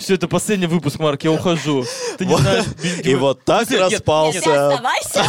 [0.00, 1.84] Все, это последний выпуск, Марк, я ухожу.
[2.18, 2.64] Ты не знаешь...
[3.04, 4.38] И вот так нет, Ты распался.
[4.38, 5.24] оставайся.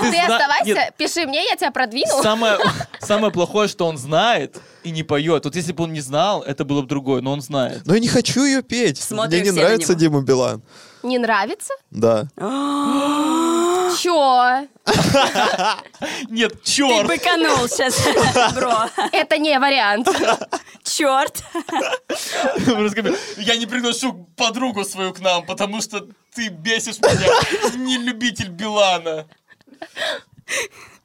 [0.00, 2.22] Ты оставайся, пиши мне, я тебя продвину.
[2.22, 5.44] Самое плохое, что он знает и не поет.
[5.44, 7.82] Вот если бы он не знал, это было бы другое, но он знает.
[7.84, 8.98] Но я не хочу ее петь.
[8.98, 9.94] Смотрим Мне не нравится.
[9.94, 10.62] Дима Билан.
[11.02, 11.72] Не нравится?
[11.90, 12.28] Да.
[13.98, 14.68] Чё?
[16.30, 17.06] Нет, Ты черт!
[17.08, 18.00] быканул сейчас,
[18.54, 18.88] бро.
[19.12, 20.08] Это не вариант.
[20.84, 21.42] Черт.
[23.36, 27.76] Я не приглашу подругу свою к нам, потому что ты бесишь меня.
[27.84, 29.26] Не любитель Билана.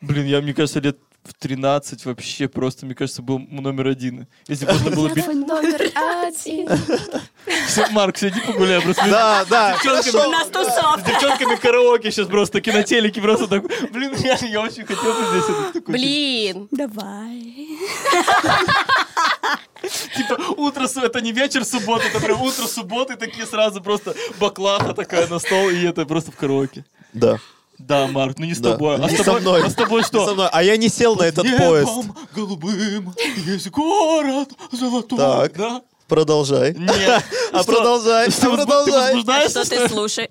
[0.02, 4.28] Блин, я, мне кажется, лет в 13 вообще просто, мне кажется, был номер один.
[4.48, 5.26] Если можно было бить...
[5.28, 6.70] Номер один.
[7.92, 9.04] Марк, сиди погуляй, просто...
[9.10, 9.74] Да, да.
[9.74, 10.48] девчонками- нас.
[10.48, 13.64] С девчонками караоке сейчас просто телеке просто так.
[13.92, 16.68] Блин, я, я очень хотел бы здесь это такой, Блин.
[16.72, 17.68] Давай.
[20.16, 25.28] Типа утро это не вечер субботы, это прям утро субботы, такие сразу просто баклаха такая
[25.28, 26.86] на стол, и это просто в караоке.
[27.14, 27.40] Да.
[27.78, 28.72] Да, Марк, ну не с да.
[28.74, 28.96] тобой.
[28.96, 29.64] А Не с со тобой, мной.
[29.66, 30.26] а с тобой что?
[30.26, 30.50] со мной.
[30.52, 31.92] А я не сел на этот Небом поезд.
[32.34, 33.14] голубым
[33.46, 35.18] есть город золотой.
[35.18, 35.54] Так.
[35.58, 35.82] Да?
[36.08, 36.74] Продолжай.
[36.76, 37.24] Нет.
[37.52, 37.72] А Что?
[37.74, 38.94] продолжай, Что, а возбу- продолжай.
[39.12, 39.90] Ты возбуждаешься, Что что ты ли?
[39.90, 40.30] слушай?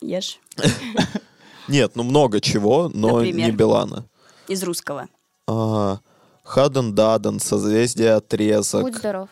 [0.00, 0.38] Ешь.
[1.68, 3.46] Нет, ну много чего, но Например?
[3.46, 4.04] не Билана.
[4.48, 5.08] Из русского.
[5.48, 5.98] А,
[6.44, 8.82] Хаден Даден, созвездие отрезок.
[8.82, 9.28] Будь здоров.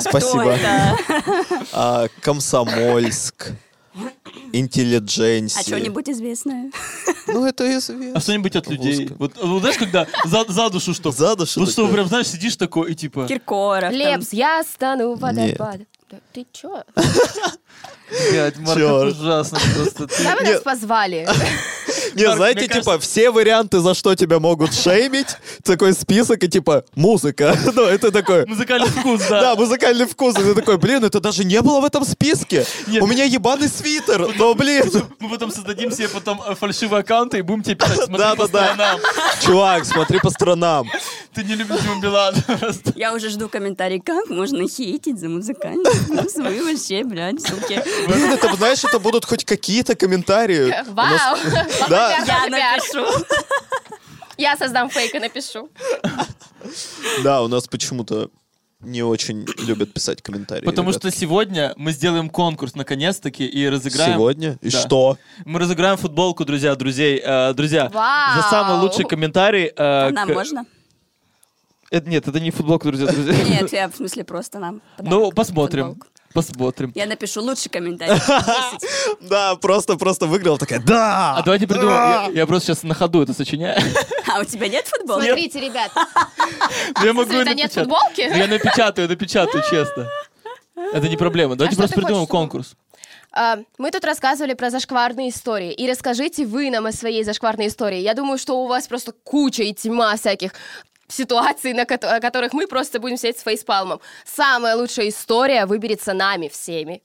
[0.00, 0.42] Спасибо.
[0.42, 0.98] Кто это?
[1.72, 3.52] А, Комсомольск.
[4.52, 5.58] Интеллидженси.
[5.58, 6.70] А что-нибудь известное?
[7.26, 8.12] Ну, это известно.
[8.14, 9.08] А что-нибудь от людей?
[9.18, 11.12] Вот, вот знаешь, когда за, за душу что?
[11.12, 13.26] За душу Вот что прям, знаешь, сидишь такой и типа...
[13.26, 13.92] Киркоров.
[13.92, 15.86] Лепс, я стану водопадом.
[16.10, 16.82] Да Ты чё?
[18.30, 20.06] Блядь, Марк, ужасно просто.
[20.18, 20.54] Вы Нет.
[20.54, 21.28] нас позвали?
[22.14, 26.48] Не, Марк, знаете, типа, кажется- все варианты, за что тебя могут шеймить, такой список, и
[26.48, 27.56] типа, музыка.
[27.72, 28.46] Ну, это такой...
[28.46, 29.54] Музыкальный вкус, Да, да.
[29.54, 30.36] музыкальный вкус.
[30.36, 32.66] И ты такой, блин, это даже не было в этом списке.
[32.88, 33.02] Нет.
[33.02, 34.90] У меня ебаный свитер, но, блин.
[35.20, 38.48] Мы потом создадим себе потом э, фальшивые аккаунты и будем тебе писать, смотри Да, по
[38.48, 38.64] да, да.
[38.74, 39.00] сторонам.
[39.44, 40.90] Чувак, смотри по сторонам.
[41.32, 42.36] Ты не любишь Диму Билана.
[42.58, 42.92] просто.
[42.96, 46.34] Я уже жду комментарий, как можно хейтить за музыкальный вкус.
[46.34, 47.80] Вы вообще, блядь, суки.
[48.08, 50.70] Блин, это, знаешь, это будут хоть какие-то комментарии.
[50.70, 51.36] Нас- Вау!
[51.88, 52.18] Да.
[52.26, 53.24] Я напишу.
[54.36, 55.68] Я создам фейк и напишу.
[57.22, 58.30] Да, у нас почему-то
[58.80, 60.64] не очень любят писать комментарии.
[60.64, 61.02] Потому ребят.
[61.02, 64.14] что сегодня мы сделаем конкурс наконец-таки и разыграем...
[64.14, 64.58] Сегодня?
[64.62, 64.78] И Да.
[64.80, 65.18] что?
[65.44, 67.20] Мы разыграем футболку, друзья, друзей.
[67.22, 68.36] Э, друзья, Вау!
[68.40, 69.70] за самый лучший комментарий...
[69.76, 70.64] э, Нам к- можно?
[71.90, 73.34] Это- нет, это не футболка, друзья, друзья.
[73.44, 74.80] Нет, я в смысле просто нам.
[74.98, 75.88] Ну, посмотрим.
[75.88, 76.06] футболку.
[76.32, 76.92] Посмотрим.
[76.94, 78.14] Я напишу лучший комментарий.
[78.14, 79.20] 10.
[79.28, 81.36] Да, просто-просто выиграл, такая, да!
[81.36, 82.34] А давайте придумаем.
[82.34, 83.80] Я, просто сейчас на ходу это сочиняю.
[84.32, 85.26] А у тебя нет футболки?
[85.26, 85.90] Смотрите, ребят,
[87.02, 88.20] Я могу это нет футболки?
[88.20, 90.08] Я напечатаю, напечатаю, честно.
[90.92, 91.56] Это не проблема.
[91.56, 92.76] Давайте просто придумаем конкурс.
[93.32, 95.72] А, Мы тут рассказывали про зашкварные истории.
[95.72, 97.98] И расскажите вы нам о своей зашкварной истории.
[97.98, 100.52] Я думаю, что у вас просто куча и тьма всяких
[101.10, 104.00] ситуаций, на которых мы просто будем сидеть с фейспалмом.
[104.24, 107.02] Самая лучшая история выберется нами всеми.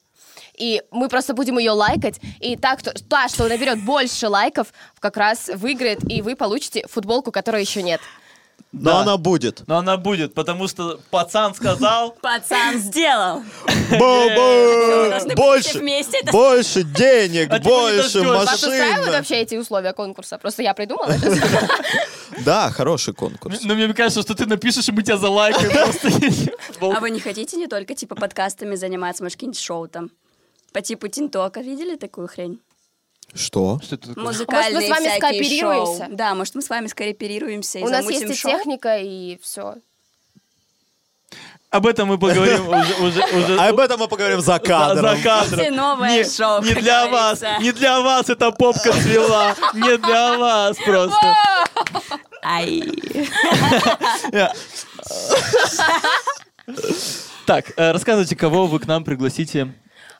[0.58, 2.20] И мы просто будем ее лайкать.
[2.40, 4.68] И та, кто, та, что наберет больше лайков,
[5.00, 8.02] как раз выиграет, и вы получите футболку, которой еще нет.
[8.78, 9.00] Но Да.
[9.02, 9.64] она будет.
[9.68, 12.12] Но она будет, потому что пацан сказал...
[12.22, 13.42] Пацан сделал.
[15.36, 18.24] Больше, все вместе, это- больше денег, А больше дождёшься.
[18.28, 19.12] Вас машин.
[19.12, 20.38] вообще эти условия конкурса?
[20.38, 21.14] Просто я придумала.
[22.44, 23.60] Да, хороший конкурс.
[23.64, 25.72] Но мне кажется, что ты напишешь, и мы тебя залайкаем.
[26.82, 30.10] А вы не хотите не только типа подкастами заниматься, может, какие-нибудь шоу там?
[30.74, 32.60] По типу Тинтока видели такую хрень?
[33.34, 33.80] Что?
[33.84, 34.24] Что это такое?
[34.24, 36.06] Музыкальные с вами скооперируемся?
[36.06, 36.16] шоу.
[36.16, 39.76] Да, может, мы с вами скооперируемся и У нас есть и техника, и все.
[41.70, 42.94] Об этом мы поговорим уже...
[43.02, 45.18] уже, уже об этом мы поговорим за за, кадром.
[45.18, 45.60] за кадром.
[45.60, 50.38] Все новое Не, шоу, не для вас, не для вас эта попка цвела, не для
[50.38, 51.36] вас просто.
[52.44, 52.84] Ай.
[57.46, 59.72] Так, э, рассказывайте, кого вы к нам пригласите.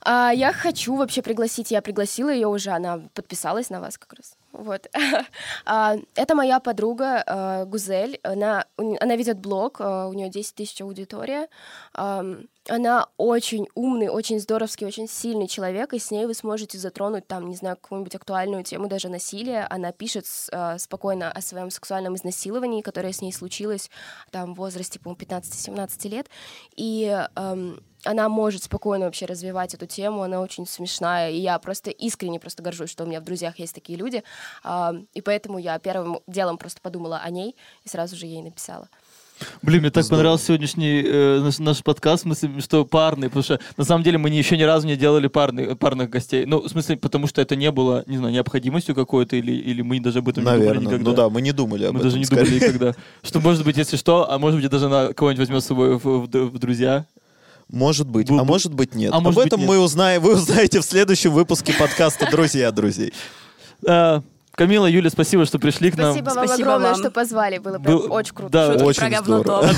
[0.08, 4.38] А я хочу вообще пригласить, я пригласила ее уже, она подписалась на вас как раз.
[4.52, 4.88] Вот.
[5.66, 8.20] А, Это моя подруга э, Гузель.
[8.24, 11.48] Она, у она ведет блог, э, у нее 10 тысяч аудитория.
[11.94, 17.28] Ам, Она очень умный, очень здоровский, очень сильный человек, и с ней вы сможете затронуть
[17.28, 19.68] там, не знаю, какую-нибудь актуальную тему даже насилия.
[19.70, 23.90] Она пишет э, спокойно о своем сексуальном изнасиловании, которое с ней случилось
[24.32, 26.30] там в возрасте, по-моему, 15-17 лет.
[26.76, 31.90] И эм, она может спокойно вообще развивать эту тему, она очень смешная, и я просто
[31.90, 34.24] искренне просто горжусь, что у меня в друзьях есть такие люди,
[34.64, 38.88] А, и поэтому я первым делом просто подумала о ней и сразу же ей написала.
[39.62, 43.60] Блин, мне так понравился сегодняшний э, наш, наш подкаст, в смысле, что парный, потому что
[43.76, 46.46] на самом деле мы не, еще ни разу не делали парный, парных гостей.
[46.46, 50.00] Ну, в смысле, потому что это не было, не знаю, необходимостью какой-то, или, или мы
[50.00, 50.86] даже об этом не думали Наверное.
[50.88, 51.10] никогда.
[51.10, 52.08] Ну да, мы не думали об Мы этом.
[52.12, 52.46] даже не скорее.
[52.46, 52.94] думали никогда.
[53.24, 56.06] Что, может быть, если что, а может быть, даже на кого-нибудь возьмет с собой в,
[56.06, 57.06] в- в друзья.
[57.70, 59.12] Может быть, Бу- а может быть нет.
[59.14, 59.70] а Об быть, этом нет.
[59.70, 63.12] мы узнаем, вы узнаете в следующем выпуске подкаста «Друзья друзей».
[64.56, 66.14] Камила, Юля, спасибо, что пришли к нам.
[66.14, 67.00] Спасибо вам Спасибо огромное, вам.
[67.00, 68.52] что позвали, было прям Был- очень круто.
[68.54, 69.70] да, Шутки очень про говно здорово.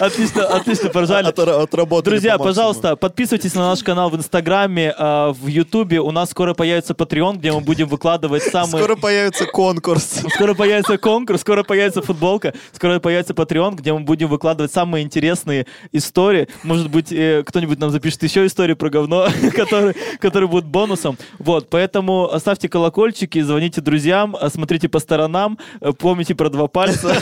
[0.00, 1.26] Отлично, отлично поржали.
[1.28, 6.00] От- отработали Друзья, пожалуйста, подписывайтесь на наш канал в Инстаграме, а, в Ютубе.
[6.00, 8.82] У нас скоро появится Patreon, где мы будем выкладывать самые...
[8.82, 10.20] Скоро появится конкурс.
[10.34, 15.66] Скоро появится конкурс, скоро появится футболка, скоро появится Patreon, где мы будем выкладывать самые интересные
[15.92, 16.48] истории.
[16.62, 19.28] Может быть, э, кто-нибудь нам запишет еще историю про говно,
[20.20, 21.18] который будет бонусом.
[21.38, 27.16] Вот, поэтому ставьте колокольчики, звоните друзьям, а, смотрите по сторонам, э, помните про два пальца.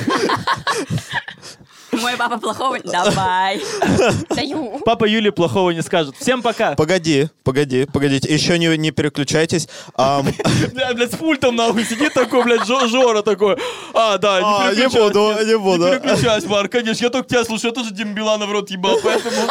[1.93, 2.79] Мой папа плохого...
[2.85, 3.61] Давай.
[4.31, 4.81] Даю.
[4.85, 6.15] Папа Юли плохого не скажет.
[6.17, 6.75] Всем пока.
[6.77, 8.33] Погоди, погоди, погодите.
[8.33, 9.69] Еще не, не переключайтесь.
[9.97, 10.29] Ам,
[10.73, 13.57] Бля, блядь, с пультом нахуй сидит такой, блядь, Жо- Жора такой.
[13.93, 14.99] А, да, А, не не переключайся.
[15.09, 15.85] буду, не буду.
[15.89, 18.99] Не переключайся, Марк, конечно, я только тебя слушаю, я тоже Дим Билана в рот ебал,
[19.03, 19.37] поэтому...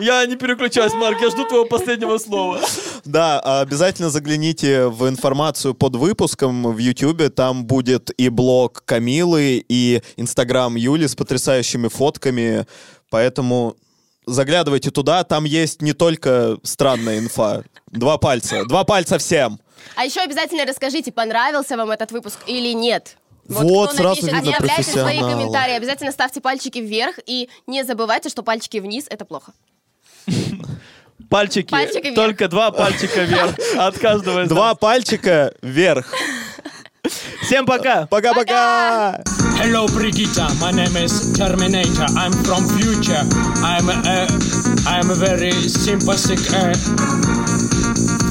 [0.00, 2.60] Я не переключаюсь, Марк, я жду твоего последнего слова.
[3.04, 7.34] Да, обязательно загляните в информацию под выпуском в YouTube.
[7.34, 12.66] Там будет и блог Камилы, и Инстаграм Юли с потрясающими фотками.
[13.10, 13.76] Поэтому
[14.26, 15.24] заглядывайте туда.
[15.24, 17.64] Там есть не только странная инфа.
[17.90, 18.64] Два пальца.
[18.64, 19.60] Два пальца всем.
[19.94, 23.16] А еще обязательно расскажите, понравился вам этот выпуск или нет.
[23.48, 28.28] Вот, кто сразу напишет, видно Оставляйте свои комментарии, обязательно ставьте пальчики вверх и не забывайте,
[28.28, 29.52] что пальчики вниз— это плохо.
[31.28, 32.14] Пальчики, Пальчики вверх.
[32.14, 34.78] только два пальчика вверх от каждого из Два нас.
[34.78, 36.06] пальчика вверх.
[37.42, 38.06] Всем пока.
[38.06, 39.22] Пока-пока.
[39.62, 40.48] Hello, Brigitta.
[40.60, 42.06] My name is Terminator.
[42.16, 43.22] I'm from future.
[43.62, 44.26] I'm a,
[44.86, 46.74] I'm a very sympathetic uh,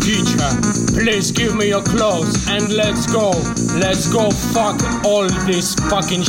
[0.04, 0.52] future.
[0.94, 3.32] Please give me your clothes and let's go.
[3.80, 6.24] Let's go fuck all this fucking